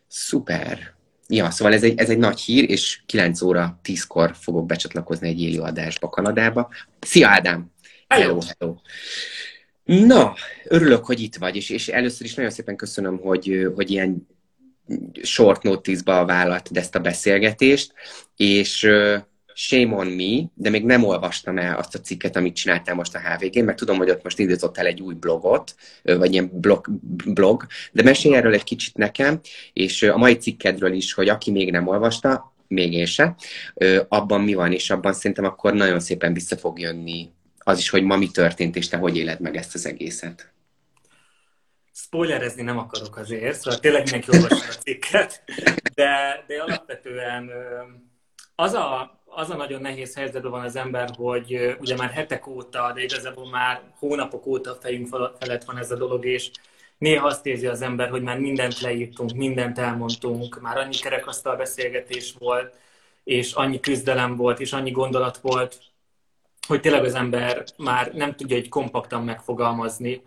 [0.07, 0.98] Szuper.
[1.31, 5.43] Ja, szóval ez egy, ez egy nagy hír, és 9 óra 10-kor fogok becsatlakozni egy
[5.43, 6.69] élő adásba Kanadába.
[7.01, 7.73] Szia Ádám!
[8.09, 8.77] Hello, hello!
[9.85, 14.27] Na, örülök, hogy itt vagy, és, és először is nagyon szépen köszönöm, hogy, hogy ilyen
[15.23, 17.93] short notice-ba vállalt ezt a beszélgetést,
[18.37, 18.89] és
[19.59, 23.21] shame on me, de még nem olvastam el azt a cikket, amit csináltál most a
[23.21, 26.87] HVG, mert tudom, hogy ott most indítottál egy új blogot, vagy ilyen blog,
[27.27, 29.41] blog, de mesélj erről egy kicsit nekem,
[29.73, 33.35] és a mai cikkedről is, hogy aki még nem olvasta, még én se,
[34.09, 38.03] abban mi van, és abban szerintem akkor nagyon szépen vissza fog jönni az is, hogy
[38.03, 40.53] ma mi történt, és te hogy éled meg ezt az egészet.
[41.93, 45.43] Spoilerezni nem akarok azért, szóval tényleg mindenki olvassa a cikket,
[45.95, 47.51] de, de alapvetően
[48.55, 52.93] az a, az a nagyon nehéz helyzetben van az ember, hogy ugye már hetek óta,
[52.95, 55.09] de igazából már hónapok óta fejünk
[55.39, 56.51] felett van ez a dolog, és
[56.99, 62.35] néha azt érzi az ember, hogy már mindent leírtunk, mindent elmondtunk, már annyi kerekasztal beszélgetés
[62.39, 62.75] volt,
[63.25, 65.79] és annyi küzdelem volt, és annyi gondolat volt,
[66.67, 70.23] hogy tényleg az ember már nem tudja egy kompaktan megfogalmazni,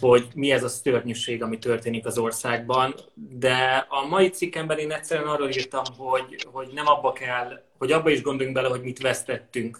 [0.00, 2.94] hogy mi ez a szörnyűség, ami történik az országban.
[3.14, 8.10] De a mai cikkemben én egyszerűen arról írtam, hogy, hogy nem abba kell, hogy abba
[8.10, 9.78] is gondoljunk bele, hogy mit vesztettünk.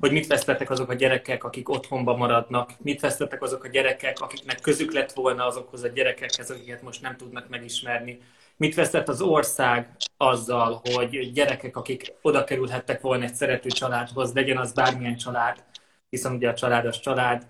[0.00, 4.60] Hogy mit vesztettek azok a gyerekek, akik otthonba maradnak, mit vesztettek azok a gyerekek, akiknek
[4.60, 8.18] közük lett volna azokhoz a gyerekekhez, akiket most nem tudnak megismerni.
[8.56, 14.56] Mit vesztett az ország azzal, hogy gyerekek, akik oda kerülhettek volna egy szerető családhoz, legyen
[14.56, 15.64] az bármilyen család,
[16.10, 17.46] hiszen ugye a család az család,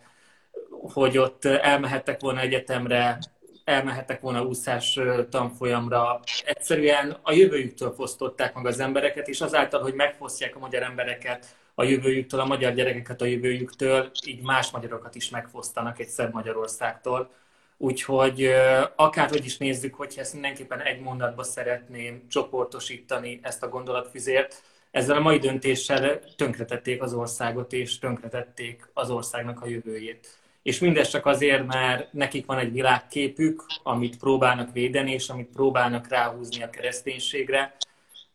[0.93, 3.18] hogy ott elmehettek volna egyetemre,
[3.64, 4.99] elmehettek volna úszás
[5.31, 6.20] tanfolyamra.
[6.45, 11.85] Egyszerűen a jövőjüktől fosztották meg az embereket, és azáltal, hogy megfosztják a magyar embereket a
[11.85, 17.31] jövőjüktől, a magyar gyerekeket a jövőjüktől, így más magyarokat is megfosztanak egy szebb Magyarországtól.
[17.79, 18.51] Úgyhogy
[18.97, 25.20] akárhogy is nézzük, hogyha ezt mindenképpen egy mondatba szeretném csoportosítani ezt a gondolatfüzért, ezzel a
[25.20, 30.29] mai döntéssel tönkretették az országot, és tönkretették az országnak a jövőjét.
[30.66, 36.08] És mindez csak azért, mert nekik van egy világképük, amit próbálnak védeni, és amit próbálnak
[36.08, 37.76] ráhúzni a kereszténységre,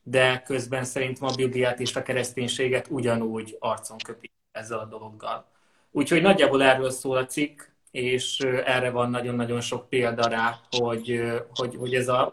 [0.03, 5.45] de közben szerintem a Bibliát és a kereszténységet ugyanúgy arcon kötik ezzel a dologgal.
[5.91, 7.61] Úgyhogy nagyjából erről szól a cikk,
[7.91, 11.21] és erre van nagyon-nagyon sok példa rá, hogy,
[11.53, 12.27] hogy, hogy ez az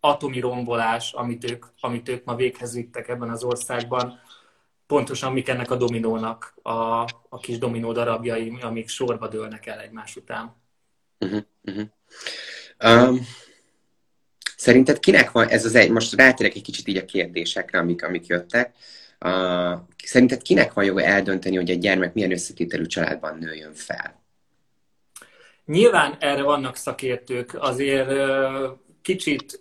[0.00, 4.20] atomi rombolás, amit ők, amit ők ma véghez vittek ebben az országban,
[4.88, 10.16] pontosan mik ennek a dominónak a, a kis dominó darabjai, amik sorba dőlnek el egymás
[10.16, 10.56] után.
[11.18, 11.86] Uh-huh, uh-huh.
[12.84, 13.20] Um,
[14.56, 18.26] szerinted kinek van ez az egy, most rátérek egy kicsit így a kérdésekre, amik, amik
[18.26, 18.74] jöttek.
[19.24, 24.22] Uh, szerinted kinek van joga eldönteni, hogy egy gyermek milyen összetételű családban nőjön fel?
[25.64, 28.10] Nyilván erre vannak szakértők, azért
[29.02, 29.60] kicsit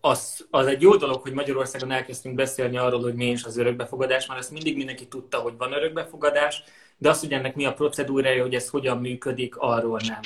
[0.00, 4.26] az, az egy jó dolog, hogy Magyarországon elkezdtünk beszélni arról, hogy mi is az örökbefogadás,
[4.26, 6.62] mert ezt mindig mindenki tudta, hogy van örökbefogadás,
[6.98, 10.20] de azt, hogy ennek mi a procedúrája, hogy ez hogyan működik, arról nem.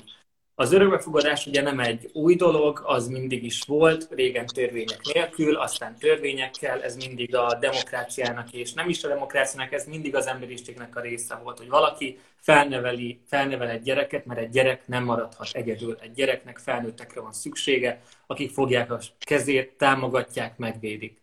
[0.57, 5.99] Az örökbefogadás ugye nem egy új dolog, az mindig is volt, régen törvények nélkül, aztán
[5.99, 11.01] törvényekkel, ez mindig a demokráciának, és nem is a demokráciának, ez mindig az emberiségnek a
[11.01, 15.99] része volt, hogy valaki felneveli, felnevel egy gyereket, mert egy gyerek nem maradhat egyedül.
[16.01, 21.23] Egy gyereknek felnőttekre van szüksége, akik fogják a kezét, támogatják, megvédik.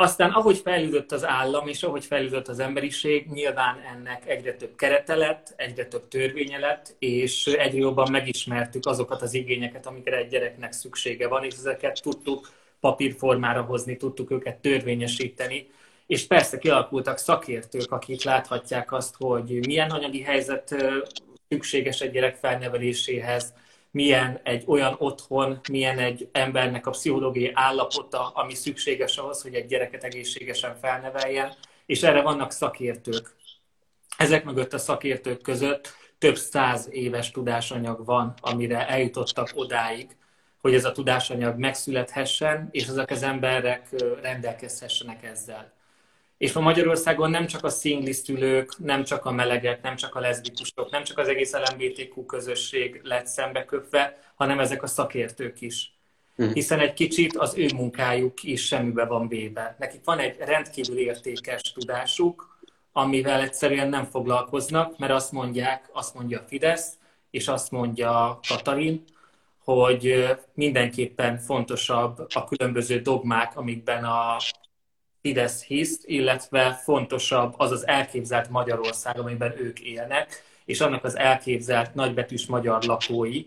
[0.00, 5.14] Aztán ahogy fejlődött az állam, és ahogy fejlődött az emberiség, nyilván ennek egyre több kerete
[5.14, 10.72] lett, egyre több törvénye lett, és egyre jobban megismertük azokat az igényeket, amikre egy gyereknek
[10.72, 15.70] szüksége van, és ezeket tudtuk papírformára hozni, tudtuk őket törvényesíteni,
[16.06, 20.74] és persze kialakultak szakértők, akik láthatják azt, hogy milyen anyagi helyzet
[21.48, 23.54] szükséges egy gyerek felneveléséhez,
[23.90, 29.66] milyen egy olyan otthon, milyen egy embernek a pszichológiai állapota, ami szükséges ahhoz, hogy egy
[29.66, 31.54] gyereket egészségesen felneveljen,
[31.86, 33.36] és erre vannak szakértők.
[34.16, 40.16] Ezek mögött a szakértők között több száz éves tudásanyag van, amire eljutottak odáig,
[40.60, 43.88] hogy ez a tudásanyag megszülethessen, és ezek az emberek
[44.22, 45.72] rendelkezhessenek ezzel.
[46.38, 50.90] És ma Magyarországon nem csak a színlisztülők, nem csak a melegek, nem csak a leszbikusok,
[50.90, 55.92] nem csak az egész LMBTQ közösség lett szembeköpve, hanem ezek a szakértők is.
[56.34, 56.52] Mhm.
[56.52, 59.76] Hiszen egy kicsit az ő munkájuk is semmibe van véve.
[59.78, 62.58] Nekik van egy rendkívül értékes tudásuk,
[62.92, 66.92] amivel egyszerűen nem foglalkoznak, mert azt mondják, azt mondja a Fidesz,
[67.30, 69.04] és azt mondja Katalin,
[69.64, 74.36] hogy mindenképpen fontosabb a különböző dogmák, amikben a
[75.28, 81.94] Fidesz hisz, illetve fontosabb az az elképzelt Magyarország, amiben ők élnek, és annak az elképzelt
[81.94, 83.46] nagybetűs magyar lakói,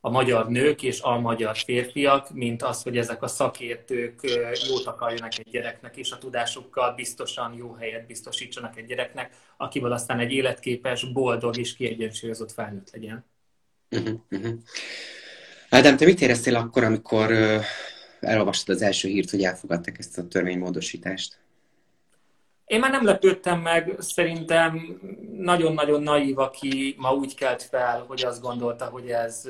[0.00, 4.20] a magyar nők és a magyar férfiak, mint az, hogy ezek a szakértők
[4.68, 10.18] jót akarjanak egy gyereknek, és a tudásukkal biztosan jó helyet biztosítsanak egy gyereknek, akivel aztán
[10.18, 13.24] egy életképes, boldog és kiegyensúlyozott felnőtt legyen.
[13.90, 15.96] Uh-huh, uh-huh.
[15.96, 17.30] Te mit éreztél akkor, amikor
[18.20, 21.38] elolvastad az első hírt, hogy elfogadtak ezt a törvénymódosítást?
[22.66, 25.00] Én már nem lepődtem meg, szerintem
[25.38, 29.42] nagyon-nagyon naív, aki ma úgy kelt fel, hogy azt gondolta, hogy ez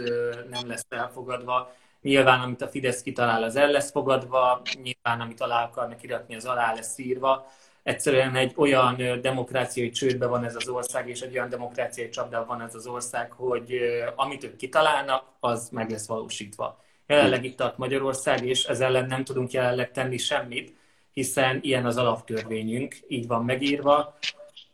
[0.50, 1.74] nem lesz elfogadva.
[2.02, 6.44] Nyilván, amit a Fidesz kitalál, az el lesz fogadva, nyilván, amit alá akarnak iratni, az
[6.44, 7.46] alá lesz írva.
[7.82, 12.66] Egyszerűen egy olyan demokráciai csődbe van ez az ország, és egy olyan demokráciai csapdában van
[12.66, 13.80] ez az ország, hogy
[14.16, 16.84] amit ők kitalálnak, az meg lesz valósítva.
[17.06, 20.76] Jelenleg itt tart Magyarország, és ez ellen nem tudunk jelenleg tenni semmit
[21.16, 24.14] hiszen ilyen az alaptörvényünk, így van megírva.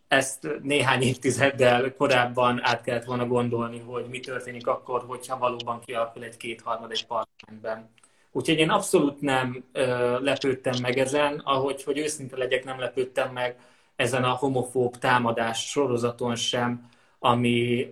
[0.08, 6.24] Ezt néhány évtizeddel korábban át kellett volna gondolni, hogy mi történik akkor, hogyha valóban kialakul
[6.24, 7.90] egy kétharmad egy parlamentben.
[8.32, 13.56] Úgyhogy én abszolút nem ö, lepődtem meg ezen, ahogy hogy őszinte legyek, nem lepődtem meg
[13.96, 17.86] ezen a homofób támadás sorozaton sem, ami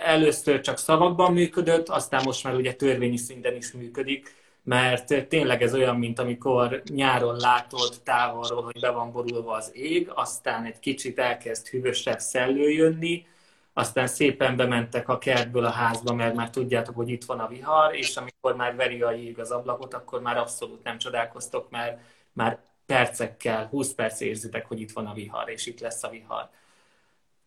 [0.00, 4.34] először csak szavakban működött, aztán most már ugye törvényi szinten is működik,
[4.64, 10.10] mert tényleg ez olyan, mint amikor nyáron látod távolról, hogy be van borulva az ég,
[10.14, 13.26] aztán egy kicsit elkezd hűvösebb szellő jönni,
[13.72, 17.94] aztán szépen bementek a kertből a házba, mert már tudjátok, hogy itt van a vihar,
[17.94, 22.00] és amikor már veri a jég az ablakot, akkor már abszolút nem csodálkoztok, mert
[22.32, 26.50] már percekkel, 20 perc érzitek, hogy itt van a vihar, és itt lesz a vihar.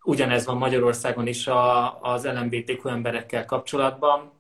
[0.07, 4.31] Ugyanez van Magyarországon is a, az LMBTQ emberekkel kapcsolatban.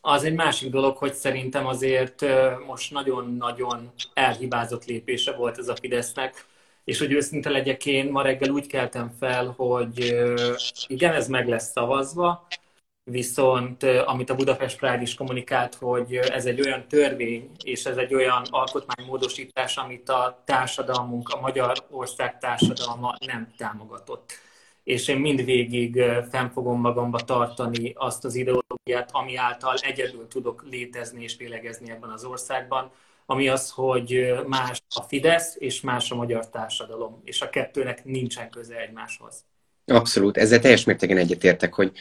[0.00, 2.24] Az egy másik dolog, hogy szerintem azért
[2.66, 6.46] most nagyon-nagyon elhibázott lépése volt ez a Fidesznek,
[6.84, 10.16] és hogy őszinte legyek én, ma reggel úgy keltem fel, hogy
[10.86, 12.46] igen, ez meg lesz szavazva,
[13.04, 18.14] viszont amit a Budapest Pride is kommunikált, hogy ez egy olyan törvény, és ez egy
[18.14, 24.46] olyan alkotmánymódosítás, amit a társadalmunk, a magyar ország társadalma nem támogatott
[24.88, 31.22] és én mindvégig fenn fogom magamba tartani azt az ideológiát, ami által egyedül tudok létezni
[31.22, 32.90] és lélegezni ebben az országban,
[33.26, 38.50] ami az, hogy más a Fidesz és más a magyar társadalom, és a kettőnek nincsen
[38.50, 39.44] köze egymáshoz.
[39.86, 41.92] Abszolút, ezzel teljes mértékben egyetértek, hogy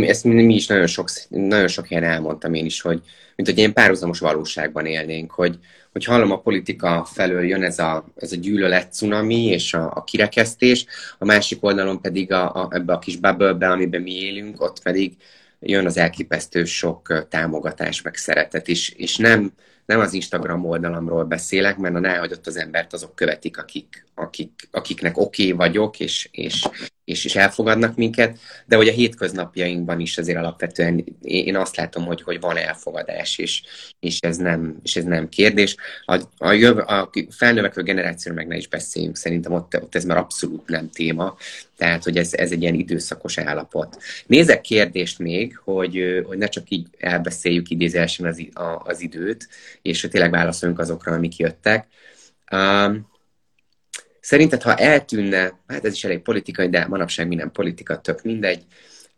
[0.00, 3.02] ezt mi is nagyon sok, nagyon sok helyen elmondtam én is, hogy
[3.36, 5.58] mint hogy én párhuzamos valóságban élnénk, hogy,
[5.92, 10.04] hogy hallom a politika felől jön ez a, ez a gyűlölet cunami és a, a
[10.04, 10.86] kirekesztés,
[11.18, 15.16] a másik oldalon pedig a, a, ebbe a kis bubble amiben mi élünk, ott pedig
[15.60, 19.52] jön az elképesztő sok támogatás, meg szeretet, és, és nem,
[19.86, 25.18] nem az Instagram oldalamról beszélek, mert a náhagyott az embert azok követik, akik, akik, akiknek
[25.18, 26.68] oké okay vagyok, és, és,
[27.04, 32.22] és, és elfogadnak minket, de hogy a hétköznapjainkban is azért alapvetően én azt látom, hogy,
[32.22, 33.62] hogy van elfogadás, és,
[34.00, 35.76] és, ez nem, és ez nem kérdés.
[36.04, 40.16] A, a, jöv, a felnövekvő generációra meg ne is beszéljünk, szerintem ott, ott ez már
[40.16, 41.36] abszolút nem téma,
[41.76, 43.96] tehát hogy ez, ez egy ilyen időszakos állapot.
[44.26, 48.46] Nézek kérdést még, hogy, hogy ne csak így elbeszéljük idézésen az,
[48.84, 49.48] az időt,
[49.82, 51.86] és hogy tényleg válaszoljunk azokra, amik jöttek.
[52.52, 53.10] Um,
[54.22, 58.64] Szerinted, ha eltűnne, hát ez is elég politikai, de manapság minden politika, tök mindegy,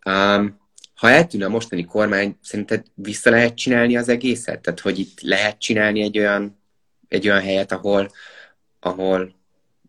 [0.05, 0.61] um,
[0.95, 4.61] ha eltűnne a mostani kormány, szerinted vissza lehet csinálni az egészet?
[4.61, 6.59] Tehát, hogy itt lehet csinálni egy olyan,
[7.09, 8.11] egy olyan helyet, ahol,
[8.81, 9.35] ahol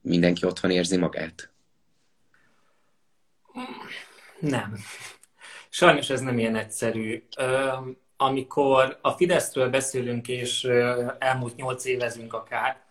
[0.01, 1.49] mindenki otthon érzi magát?
[4.39, 4.77] Nem.
[5.69, 7.23] Sajnos ez nem ilyen egyszerű.
[8.17, 10.63] Amikor a Fideszről beszélünk, és
[11.19, 12.84] elmúlt nyolc évezünk akár,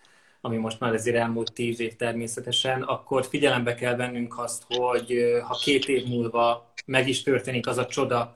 [0.45, 5.59] ami most már azért elmúlt tíz év természetesen, akkor figyelembe kell vennünk azt, hogy ha
[5.62, 8.34] két év múlva meg is történik az a csoda,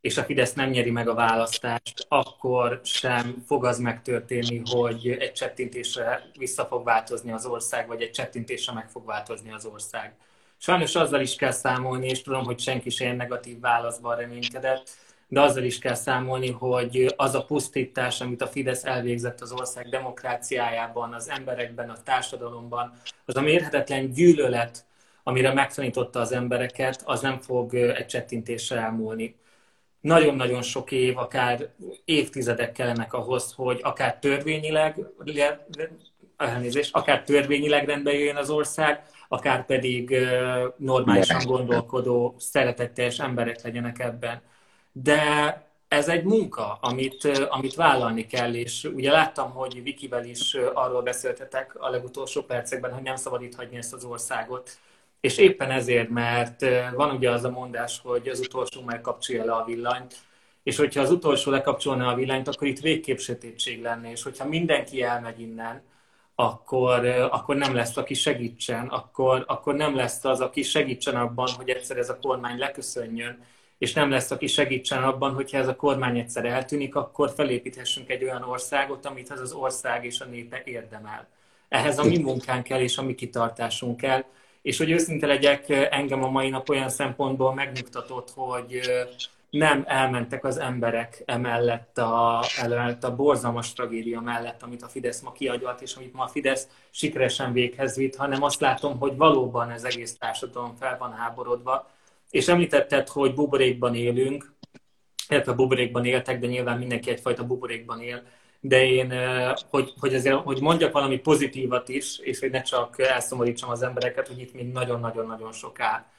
[0.00, 5.32] és a Fidesz nem nyeri meg a választást, akkor sem fog az megtörténni, hogy egy
[5.32, 10.16] csettintésre vissza fog változni az ország, vagy egy csettintésre meg fog változni az ország.
[10.58, 14.90] Sajnos azzal is kell számolni, és tudom, hogy senki sem negatív válaszban reménykedett,
[15.30, 19.88] de azzal is kell számolni, hogy az a pusztítás, amit a Fidesz elvégzett az ország
[19.88, 22.92] demokráciájában, az emberekben, a társadalomban,
[23.24, 24.84] az a mérhetetlen gyűlölet,
[25.22, 29.36] amire megtanította az embereket, az nem fog egy csettintésre elmúlni.
[30.00, 31.68] Nagyon-nagyon sok év, akár
[32.04, 35.06] évtizedek kellenek ahhoz, hogy akár törvényileg,
[36.36, 40.16] elnézést, akár törvényileg rendbe jöjjön az ország, akár pedig
[40.76, 44.42] normálisan gondolkodó, szeretetteljes emberek legyenek ebben
[44.92, 45.54] de
[45.88, 51.76] ez egy munka, amit, amit vállalni kell, és ugye láttam, hogy Vikivel is arról beszéltetek
[51.78, 54.78] a legutolsó percekben, hogy nem szabad itt hagyni ezt az országot.
[55.20, 56.64] És éppen ezért, mert
[56.94, 60.16] van ugye az a mondás, hogy az utolsó megkapcsolja le a villanyt,
[60.62, 65.02] és hogyha az utolsó lekapcsolna a villanyt, akkor itt végképp sötétség lenne, és hogyha mindenki
[65.02, 65.82] elmegy innen,
[66.34, 71.68] akkor, akkor nem lesz, aki segítsen, akkor, akkor nem lesz az, aki segítsen abban, hogy
[71.68, 73.44] egyszer ez a kormány leköszönjön,
[73.80, 78.22] és nem lesz, aki segítsen abban, hogyha ez a kormány egyszer eltűnik, akkor felépíthessünk egy
[78.22, 81.28] olyan országot, amit az az ország és a népe érdemel.
[81.68, 84.24] Ehhez a mi munkánk kell, és a mi kitartásunk kell.
[84.62, 88.80] És hogy őszinte legyek, engem a mai nap olyan szempontból megnyugtatott, hogy
[89.50, 95.32] nem elmentek az emberek emellett a, emellett a borzalmas tragédia mellett, amit a Fidesz ma
[95.32, 99.84] kiagyalt, és amit ma a Fidesz sikeresen véghez vitt, hanem azt látom, hogy valóban ez
[99.84, 101.90] egész társadalom fel van háborodva.
[102.30, 104.54] És említetted, hogy buborékban élünk,
[105.28, 108.22] illetve buborékban éltek, de nyilván mindenki egyfajta buborékban él,
[108.60, 109.12] de én,
[109.70, 114.28] hogy, hogy, azért, hogy mondjak valami pozitívat is, és hogy ne csak elszomorítsam az embereket,
[114.28, 116.12] hogy itt még nagyon-nagyon-nagyon soká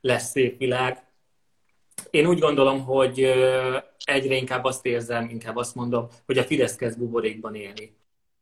[0.00, 1.06] lesz szép világ,
[2.10, 3.20] én úgy gondolom, hogy
[4.04, 7.96] egyre inkább azt érzem, inkább azt mondom, hogy a Fidesz kezd buborékban élni.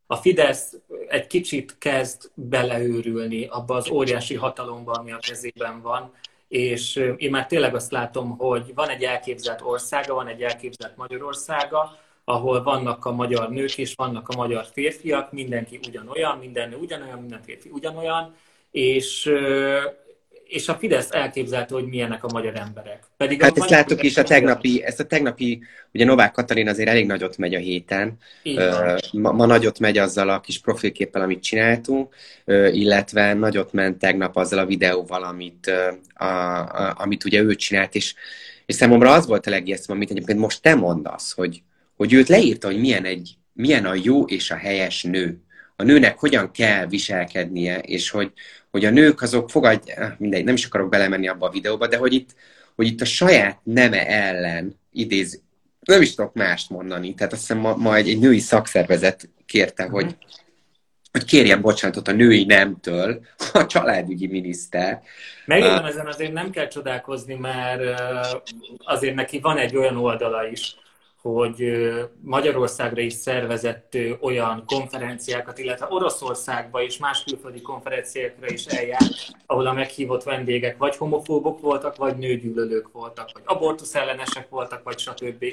[0.07, 0.77] A Fidesz
[1.09, 6.13] egy kicsit kezd beleőrülni abba az óriási hatalomba, ami a kezében van,
[6.55, 11.99] és én már tényleg azt látom, hogy van egy elképzelt országa, van egy elképzelt Magyarországa,
[12.25, 17.19] ahol vannak a magyar nők és vannak a magyar férfiak, mindenki ugyanolyan, minden nő ugyanolyan,
[17.19, 18.35] minden férfi ugyanolyan,
[18.71, 19.33] és
[20.55, 23.03] és a Fidesz elképzelte, hogy milyenek a magyar emberek.
[23.17, 27.07] Pedig hát ezt láttuk is a tegnapi, ezt a tegnapi, ugye Novák Katalin azért elég
[27.07, 28.17] nagyot megy a héten.
[29.13, 32.15] Ma, ma nagyot megy azzal a kis profilképpel, amit csináltunk,
[32.73, 35.73] illetve nagyot ment tegnap azzal a videóval, amit,
[36.15, 38.15] a, a, amit ugye ő csinált, és,
[38.67, 41.63] és számomra az volt a legijesztő, amit egyébként most te mondasz, hogy,
[41.97, 45.44] hogy őt leírta, hogy milyen, egy, milyen a jó és a helyes nő.
[45.77, 48.33] A nőnek hogyan kell viselkednie, és hogy,
[48.71, 51.97] hogy a nők azok fogadj, eh, mindegy, nem is akarok belemenni abba a videóba, de
[51.97, 52.35] hogy itt,
[52.75, 55.43] hogy itt a saját neme ellen idéz,
[55.81, 59.85] nem is tudok mást mondani, tehát azt hiszem ma, ma egy, egy női szakszervezet kérte,
[59.85, 60.15] hogy, mhm.
[61.13, 63.21] hogy kérjen bocsánatot a női nemtől
[63.53, 65.03] a családügyi miniszter.
[65.47, 68.03] Megint uh, ezen azért nem kell csodálkozni, mert
[68.79, 70.77] azért neki van egy olyan oldala is,
[71.33, 71.79] hogy
[72.21, 79.15] Magyarországra is szervezett olyan konferenciákat, illetve Oroszországba és más külföldi konferenciákra is eljárt,
[79.47, 84.99] ahol a meghívott vendégek vagy homofóbok voltak, vagy nőgyűlölők voltak, vagy abortusz ellenesek voltak, vagy
[84.99, 85.45] stb.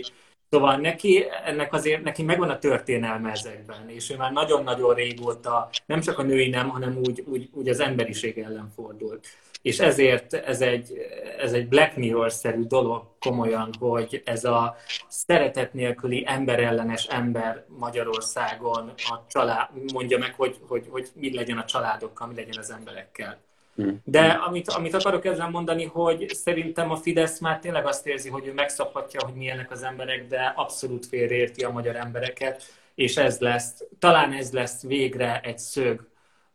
[0.50, 6.02] Szóval neki, ennek azért, neki megvan a történelme ezekben, és ő már nagyon-nagyon régóta nem
[6.02, 9.28] csak a női nem, hanem úgy, úgy, úgy az emberiség ellen fordult
[9.62, 10.92] és ezért ez egy,
[11.38, 14.76] ez egy Black Mirror-szerű dolog komolyan, hogy ez a
[15.08, 21.66] szeretet nélküli emberellenes ember Magyarországon a család, mondja meg, hogy, hogy, hogy mi legyen a
[21.66, 23.40] családokkal, mi legyen az emberekkel.
[23.76, 24.02] Hmm.
[24.04, 28.48] De amit, amit akarok ezzel mondani, hogy szerintem a Fidesz már tényleg azt érzi, hogy
[28.48, 32.64] ő megszabhatja, hogy milyenek az emberek, de abszolút félreérti a magyar embereket,
[32.96, 36.10] és ez lesz, talán ez lesz végre egy szög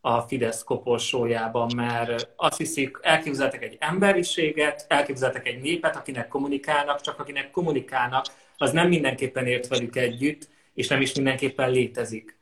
[0.07, 7.19] a Fidesz koporsójában, mert azt hiszik, elképzeltek egy emberiséget, elképzeltek egy népet, akinek kommunikálnak, csak
[7.19, 8.27] akinek kommunikálnak,
[8.57, 12.39] az nem mindenképpen ért velük együtt, és nem is mindenképpen létezik.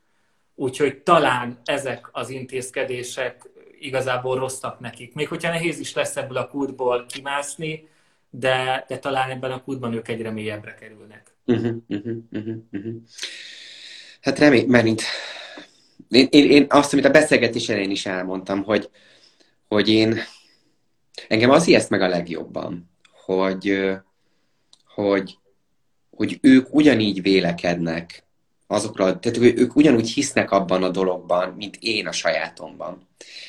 [0.54, 3.48] Úgyhogy talán ezek az intézkedések
[3.78, 5.14] igazából rosszak nekik.
[5.14, 7.88] Még hogyha nehéz is lesz ebből a kútból kimászni,
[8.30, 11.36] de, de talán ebben a kútban ők egyre mélyebbre kerülnek.
[11.46, 12.16] Uh-huh, uh-huh,
[12.72, 12.94] uh-huh.
[14.20, 14.84] Hát remény, mert
[16.14, 18.90] én, én, én azt, amit a beszélgetés elején is elmondtam, hogy,
[19.68, 20.18] hogy én,
[21.28, 22.90] engem az ijeszt meg a legjobban,
[23.24, 23.90] hogy,
[24.94, 25.38] hogy,
[26.10, 28.24] hogy ők ugyanígy vélekednek
[28.66, 33.08] azokra, tehát ők ugyanúgy hisznek abban a dologban, mint én a sajátomban.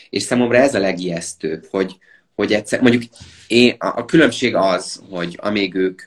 [0.09, 1.97] És számomra ez a legijesztőbb, hogy,
[2.35, 3.03] hogy egyszer, mondjuk
[3.47, 6.01] én, a, a különbség az, hogy amíg ők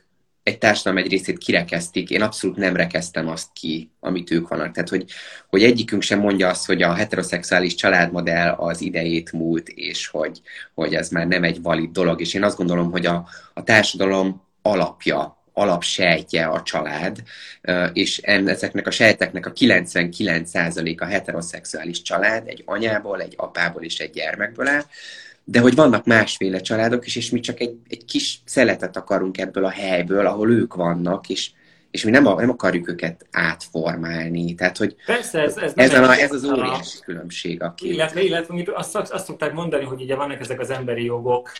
[0.48, 4.72] egy társadalom egy részét kirekeztik, én abszolút nem rekeztem azt ki, amit ők vannak.
[4.72, 5.04] Tehát, hogy,
[5.48, 10.40] hogy egyikünk sem mondja azt, hogy a heteroszexuális családmodell az idejét múlt, és hogy,
[10.74, 12.20] hogy ez már nem egy valid dolog.
[12.20, 17.22] És én azt gondolom, hogy a, a társadalom alapja, alapsejtje a család,
[17.92, 24.10] és ezeknek a sejteknek a 99% a heteroszexuális család, egy anyából, egy apából és egy
[24.10, 24.84] gyermekből áll,
[25.50, 29.64] de hogy vannak másféle családok is, és mi csak egy, egy kis szeletet akarunk ebből
[29.64, 31.50] a helyből, ahol ők vannak, és,
[31.90, 34.54] és mi nem, a, nem akarjuk őket átformálni.
[34.54, 37.92] Tehát, hogy Persze, ez, ez, ez, a, ez az óriási különbség a két.
[37.92, 41.52] Illetve, illetve azt, azt szokták mondani, hogy ugye vannak ezek az emberi jogok,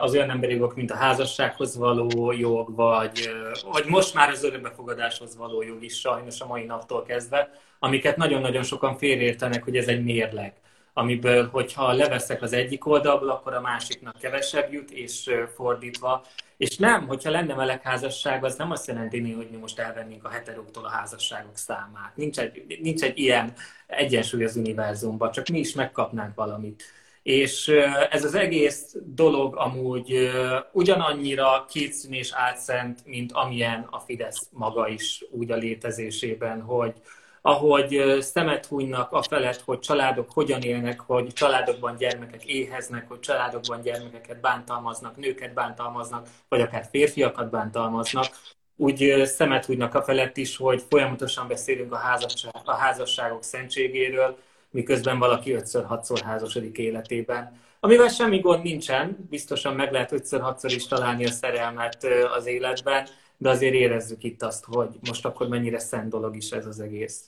[0.00, 3.30] az olyan emberi jogok, mint a házassághoz való jog, vagy,
[3.72, 8.62] vagy most már az örökbefogadáshoz való jog is sajnos a mai naptól kezdve, amiket nagyon-nagyon
[8.62, 10.52] sokan félreértenek, hogy ez egy mérleg
[10.92, 16.24] amiből, hogyha leveszek az egyik oldalból, akkor a másiknak kevesebb jut, és fordítva.
[16.56, 20.84] És nem, hogyha lenne melegházasság, az nem azt jelenti, hogy mi most elvennénk a heteróktól
[20.84, 22.16] a házasságok számát.
[22.16, 23.52] Nincs egy, nincs egy ilyen
[23.86, 26.82] egyensúly az univerzumban, csak mi is megkapnánk valamit.
[27.22, 27.68] És
[28.10, 30.30] ez az egész dolog amúgy
[30.72, 36.94] ugyanannyira kétszín és átszent, mint amilyen a Fidesz maga is úgy a létezésében, hogy
[37.42, 43.80] ahogy szemet hunynak a felett, hogy családok hogyan élnek, hogy családokban gyermekek éheznek, hogy családokban
[43.80, 48.26] gyermekeket bántalmaznak, nőket bántalmaznak, vagy akár férfiakat bántalmaznak,
[48.76, 54.38] úgy szemet hunynak a felett is, hogy folyamatosan beszélünk a, házasság, a házasságok szentségéről,
[54.70, 57.58] miközben valaki 5-6-szor házasodik életében.
[57.80, 63.08] Amivel semmi gond nincsen, biztosan meg lehet 5-6-szor is találni a szerelmet az életben,
[63.40, 67.24] de azért érezzük itt azt, hogy most akkor mennyire szent dolog is ez az egész.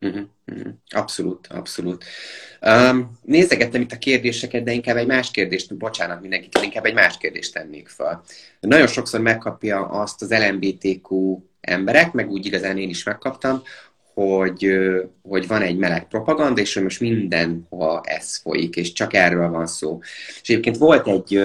[0.00, 0.72] Uh-huh, uh-huh.
[0.90, 2.04] Abszolút, abszolút.
[2.60, 7.18] Um, nézegettem itt a kérdéseket, de inkább egy más kérdést, bocsánat mindenkit, inkább egy más
[7.18, 8.22] kérdést tennék fel.
[8.60, 13.62] Nagyon sokszor megkapja azt az LMBTQ emberek, meg úgy igazán én is megkaptam,
[14.14, 14.66] hogy,
[15.22, 19.66] hogy van egy meleg propaganda, és hogy most mindenhol ez folyik, és csak erről van
[19.66, 19.98] szó.
[20.42, 21.42] És egyébként volt egy,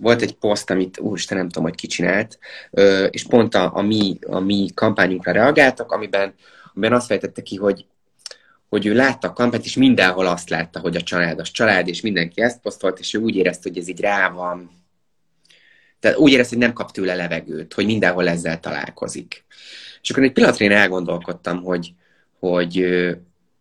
[0.00, 2.38] volt egy poszt, amit úristen nem tudom, hogy ki csinált,
[3.10, 6.34] és pont a, a, mi, a mi kampányunkra reagáltak, amiben,
[6.74, 7.86] amiben azt fejtette ki, hogy,
[8.68, 12.00] hogy ő látta a kampányt, és mindenhol azt látta, hogy a család az család, és
[12.00, 14.70] mindenki ezt posztolt, és ő úgy érezte, hogy ez így rá van.
[16.00, 19.44] Tehát úgy érezte, hogy nem kap tőle levegőt, hogy mindenhol ezzel találkozik.
[20.02, 21.92] És akkor egy pillanatra én elgondolkodtam, hogy,
[22.38, 22.86] hogy,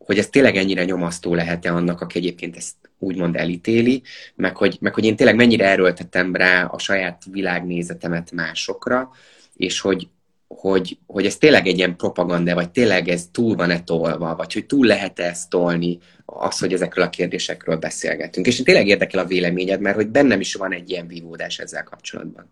[0.10, 4.02] hogy ez tényleg ennyire nyomasztó lehet-e annak, aki egyébként ezt úgymond elítéli,
[4.36, 9.12] meg hogy, meg hogy én tényleg mennyire erőltetem rá a saját világnézetemet másokra,
[9.56, 10.08] és hogy,
[10.48, 14.66] hogy, hogy ez tényleg egy ilyen propaganda, vagy tényleg ez túl van-e tolva, vagy hogy
[14.66, 18.48] túl lehet-e ezt tolni, az, hogy ezekről a kérdésekről beszélgetünk.
[18.48, 22.50] És tényleg érdekel a véleményed, mert hogy bennem is van egy ilyen vívódás ezzel kapcsolatban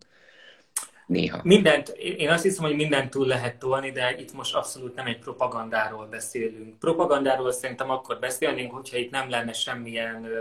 [1.07, 1.39] néha.
[1.43, 1.87] Mindent,
[2.17, 6.05] én azt hiszem, hogy mindent túl lehet tolni, de itt most abszolút nem egy propagandáról
[6.05, 6.79] beszélünk.
[6.79, 10.37] Propagandáról szerintem akkor beszélnénk, hogyha itt nem lenne semmilyen ö,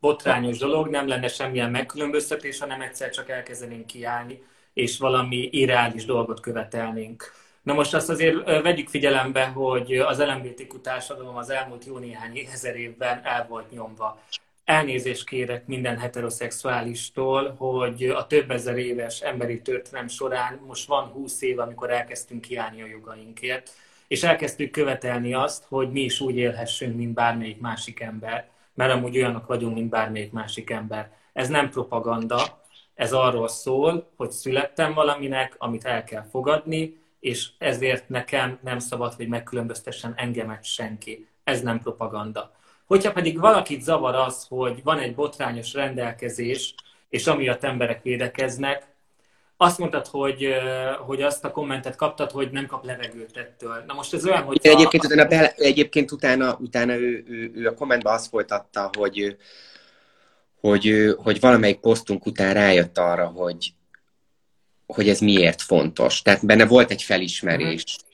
[0.00, 6.40] botrányos dolog, nem lenne semmilyen megkülönböztetés, hanem egyszer csak elkezdenénk kiállni, és valami irreális dolgot
[6.40, 7.32] követelnénk.
[7.62, 12.76] Na most azt azért vegyük figyelembe, hogy az LMBTQ társadalom az elmúlt jó néhány ezer
[12.76, 14.22] évben el volt nyomva
[14.64, 21.42] elnézést kérek minden heteroszexuálistól, hogy a több ezer éves emberi történelem során most van húsz
[21.42, 23.70] év, amikor elkezdtünk kiállni a jogainkért,
[24.08, 29.16] és elkezdtük követelni azt, hogy mi is úgy élhessünk, mint bármelyik másik ember, mert amúgy
[29.16, 31.10] olyanok vagyunk, mint bármelyik másik ember.
[31.32, 32.60] Ez nem propaganda,
[32.94, 39.14] ez arról szól, hogy születtem valaminek, amit el kell fogadni, és ezért nekem nem szabad,
[39.14, 41.26] hogy megkülönböztessen engemet senki.
[41.44, 42.52] Ez nem propaganda.
[42.92, 46.74] Hogyha pedig valakit zavar az, hogy van egy botrányos rendelkezés,
[47.08, 48.86] és amiatt emberek védekeznek,
[49.56, 50.48] azt mondtad, hogy,
[51.06, 53.84] hogy azt a kommentet kaptad, hogy nem kap levegőt ettől.
[53.86, 54.58] Na most ez olyan, hogy...
[54.62, 55.06] Egyébként, a...
[55.06, 59.36] utána, bele, egyébként utána, utána ő, ő, ő a kommentben azt folytatta, hogy,
[60.60, 63.74] hogy, hogy valamelyik posztunk után rájött arra, hogy,
[64.86, 66.22] hogy ez miért fontos.
[66.22, 67.84] Tehát benne volt egy felismerés.
[67.84, 68.10] Uh-huh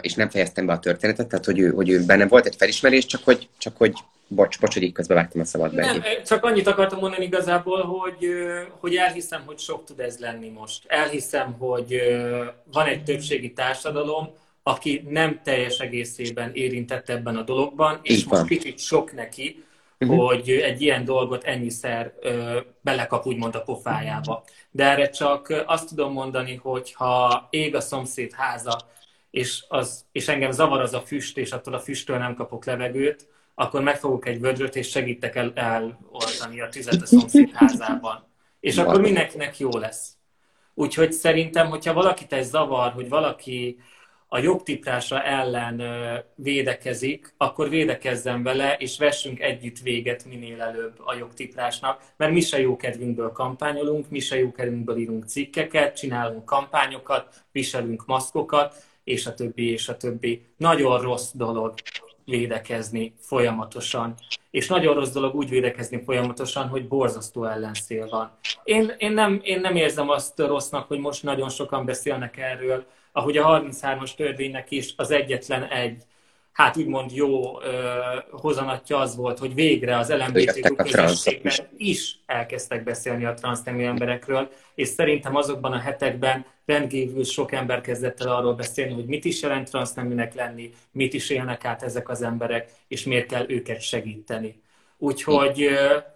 [0.00, 3.06] és nem fejeztem be a történetet, tehát hogy ő, hogy ő benne volt egy felismerés,
[3.06, 3.92] csak hogy, csak hogy
[4.28, 5.84] bocs, bocs, hogy így közben vágtam a szabad be.
[5.84, 8.28] Nem, csak annyit akartam mondani igazából, hogy,
[8.80, 10.84] hogy elhiszem, hogy sok tud ez lenni most.
[10.86, 12.00] Elhiszem, hogy
[12.72, 14.28] van egy többségi társadalom,
[14.62, 18.46] aki nem teljes egészében érintett ebben a dologban, és Így most van.
[18.46, 19.64] kicsit sok neki,
[19.98, 20.26] uh-huh.
[20.26, 24.44] hogy egy ilyen dolgot ennyiszer ö, belekap úgymond a pofájába.
[24.70, 28.78] De erre csak azt tudom mondani, hogy ha ég a szomszéd háza,
[29.30, 33.28] és, az, és engem zavar az a füst, és attól a füsttől nem kapok levegőt,
[33.54, 38.26] akkor megfogok egy vödröt, és segítek el eloltani a tüzet a szomszéd házában.
[38.60, 40.16] És akkor mindenkinek jó lesz.
[40.74, 43.78] Úgyhogy szerintem, hogyha valakit ez zavar, hogy valaki
[44.28, 45.82] a jogtiprása ellen
[46.34, 52.60] védekezik, akkor védekezzen vele, és vessünk együtt véget minél előbb a jogtiprásnak, mert mi se
[52.60, 58.74] jó kedvünkből kampányolunk, mi se jó kedvünkből írunk cikkeket, csinálunk kampányokat, viselünk maszkokat,
[59.08, 60.46] és a többi, és a többi.
[60.56, 61.74] Nagyon rossz dolog
[62.24, 64.14] védekezni folyamatosan.
[64.50, 68.30] És nagyon rossz dolog úgy védekezni folyamatosan, hogy borzasztó ellenszél van.
[68.64, 73.36] Én, én, nem, én nem érzem azt rossznak, hogy most nagyon sokan beszélnek erről, ahogy
[73.36, 76.02] a 33-as törvénynek is az egyetlen egy
[76.52, 78.00] hát úgymond jó ö,
[78.30, 84.88] hozanatja az volt, hogy végre az LMBTQ közösségben is elkezdtek beszélni a transznemű emberekről, és
[84.88, 89.70] szerintem azokban a hetekben rendkívül sok ember kezdett el arról beszélni, hogy mit is jelent
[89.70, 94.62] transzneműnek lenni, mit is élnek át ezek az emberek, és miért kell őket segíteni.
[94.98, 95.68] Úgyhogy,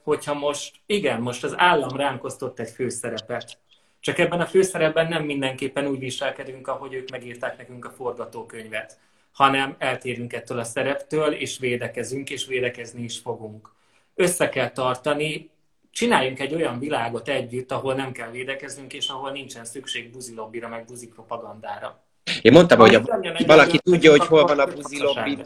[0.02, 3.58] hogyha most, igen, most az állam ránk osztott egy főszerepet,
[4.00, 8.98] csak ebben a főszerepben nem mindenképpen úgy viselkedünk, ahogy ők megírták nekünk a forgatókönyvet,
[9.32, 13.72] hanem eltérünk ettől a szereptől, és védekezünk, és védekezni is fogunk.
[14.14, 15.50] Össze kell tartani,
[15.92, 20.84] csináljunk egy olyan világot együtt, ahol nem kell védekeznünk, és ahol nincsen szükség buzilobbira, meg
[20.84, 22.04] buzipropagandára.
[22.42, 23.02] Én mondtam, hogy a,
[23.46, 25.38] valaki tudja, hogy hol van a buzilobbi,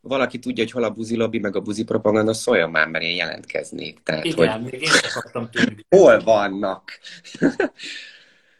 [0.00, 4.02] valaki tudja, hogy hol a buzilobbi, meg a buzi propaganda, szóljon már, mert én jelentkeznék.
[4.02, 4.70] Tehát, Igen, hogy...
[4.70, 5.80] még én sem kaptam tőlük.
[5.96, 6.98] Hol vannak?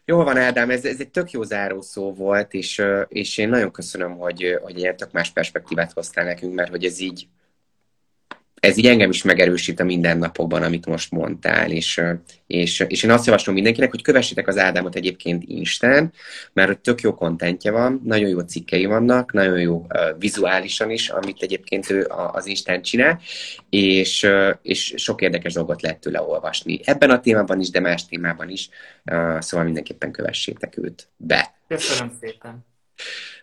[0.05, 4.17] Jól van, Ádám, ez, ez egy tök jó zárószó volt, és, és én nagyon köszönöm,
[4.17, 7.27] hogy, hogy ilyen tök más perspektívát hoztál nekünk, mert hogy ez így,
[8.59, 12.01] ez így engem is megerősít a mindennapokban, amit most mondtál, és,
[12.47, 16.13] és, és én azt javaslom mindenkinek, hogy kövessétek az Ádámot egyébként Instán,
[16.53, 19.85] mert tök jó kontentje van, nagyon jó cikkei vannak, nagyon jó uh,
[20.19, 23.19] vizuálisan is, amit egyébként ő az Instán csinál,
[23.69, 26.79] és, uh, és sok érdekes dolgot lehet tőle olvasni.
[26.83, 28.69] Ebben a témában is, de más témában is,
[29.11, 31.53] uh, szóval mindenképpen kövessétek őt be.
[31.67, 32.68] Köszönöm szépen.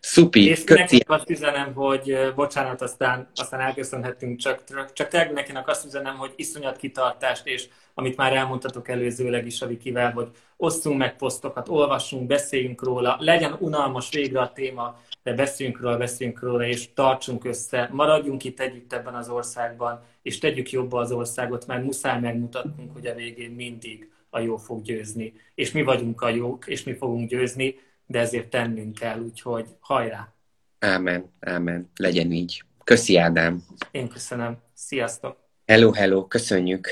[0.01, 5.85] Szupi, és nekem azt üzenem, hogy bocsánat, aztán, aztán elköszönhetünk, csak, csak tényleg nekinek azt
[5.85, 11.17] üzenem, hogy iszonyat kitartást, és amit már elmondtatok előzőleg is a Vikivel, hogy osszunk meg
[11.17, 16.93] posztokat, olvassunk, beszéljünk róla, legyen unalmas végre a téma, de beszéljünk róla, beszéljünk róla, és
[16.95, 22.21] tartsunk össze, maradjunk itt együtt ebben az országban, és tegyük jobba az országot, mert muszáj
[22.21, 25.33] megmutatnunk, hogy a végén mindig a jó fog győzni.
[25.55, 27.75] És mi vagyunk a jók, és mi fogunk győzni,
[28.07, 30.35] de ezért tennünk kell, úgyhogy hajrá!
[30.79, 32.65] Ámen, ámen, legyen így.
[32.85, 33.65] Köszi, Ádám!
[33.91, 34.59] Én köszönöm.
[34.75, 35.37] Sziasztok!
[35.67, 36.89] Hello, hello, köszönjük!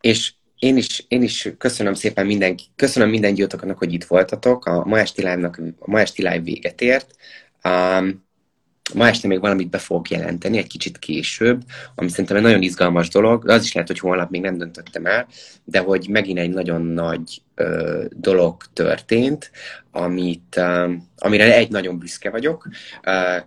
[0.00, 4.66] És én is, én is köszönöm szépen mindenki, köszönöm minden gyiltoknak, hogy itt voltatok.
[4.66, 7.16] A ma esti live a ma esti live véget ért.
[7.64, 8.28] Um,
[8.94, 11.62] ma este még valamit be fogok jelenteni, egy kicsit később,
[11.94, 15.26] ami szerintem egy nagyon izgalmas dolog, az is lehet, hogy holnap még nem döntöttem el,
[15.64, 17.42] de hogy megint egy nagyon nagy
[18.10, 19.50] dolog történt,
[19.92, 20.60] amit,
[21.16, 22.68] amire egy nagyon büszke vagyok,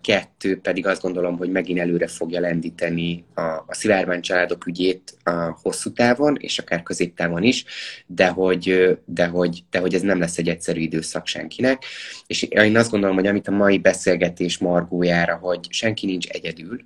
[0.01, 5.59] kettő pedig azt gondolom, hogy megint előre fogja lendíteni a, a Szilárvány családok ügyét a
[5.61, 7.65] hosszú távon, és akár középtávon is,
[8.05, 11.83] de hogy, de, hogy, de hogy ez nem lesz egy egyszerű időszak senkinek.
[12.27, 16.79] És én azt gondolom, hogy amit a mai beszélgetés margójára, hogy senki nincs egyedül,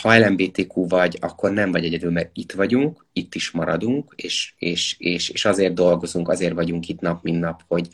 [0.00, 4.94] ha LMBTQ vagy, akkor nem vagy egyedül, mert itt vagyunk, itt is maradunk, és, és,
[4.98, 7.88] és, és azért dolgozunk, azért vagyunk itt nap, mint nap, hogy,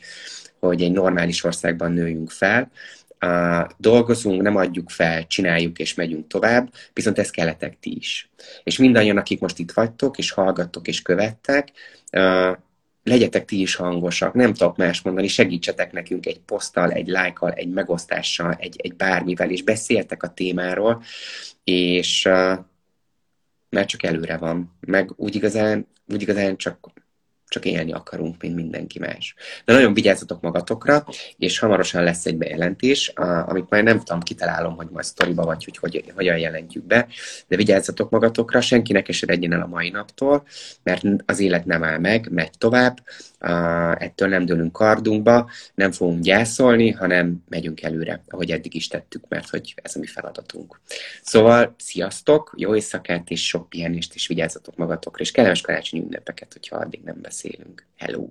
[0.59, 2.71] hogy egy normális országban nőjünk fel,
[3.21, 8.29] Uh, dolgozunk, nem adjuk fel, csináljuk és megyünk tovább, viszont ez kelletek ti is.
[8.63, 11.71] És mindannyian, akik most itt vagytok, és hallgattok, és követtek,
[12.11, 12.57] uh,
[13.05, 17.69] legyetek ti is hangosak, nem tudok más mondani, segítsetek nekünk egy poszttal, egy lájkkal, egy
[17.69, 21.03] megosztással, egy, egy bármivel, és beszéltek a témáról,
[21.63, 22.57] és uh,
[23.69, 26.79] mert csak előre van, meg úgy igazán, úgy igazán csak
[27.55, 29.35] csak élni akarunk, mint mindenki más.
[29.65, 31.05] De nagyon vigyázzatok magatokra,
[31.37, 33.07] és hamarosan lesz egy bejelentés,
[33.45, 37.07] amit már nem tudom, kitalálom, hogy majd sztoriba vagy, hogy, hogy hogyan jelentjük be,
[37.47, 40.43] de vigyázzatok magatokra, senkinek esedjen el a mai naptól,
[40.83, 42.99] mert az élet nem áll meg, megy tovább,
[43.97, 49.49] ettől nem dőlünk kardunkba, nem fogunk gyászolni, hanem megyünk előre, ahogy eddig is tettük, mert
[49.49, 50.79] hogy ez a mi feladatunk.
[51.21, 56.75] Szóval sziasztok, jó éjszakát és sok pihenést, és vigyázzatok magatokra, és kellemes karácsonyi ünnepeket, hogyha
[56.75, 57.85] addig nem beszélünk.
[57.97, 58.27] Hello!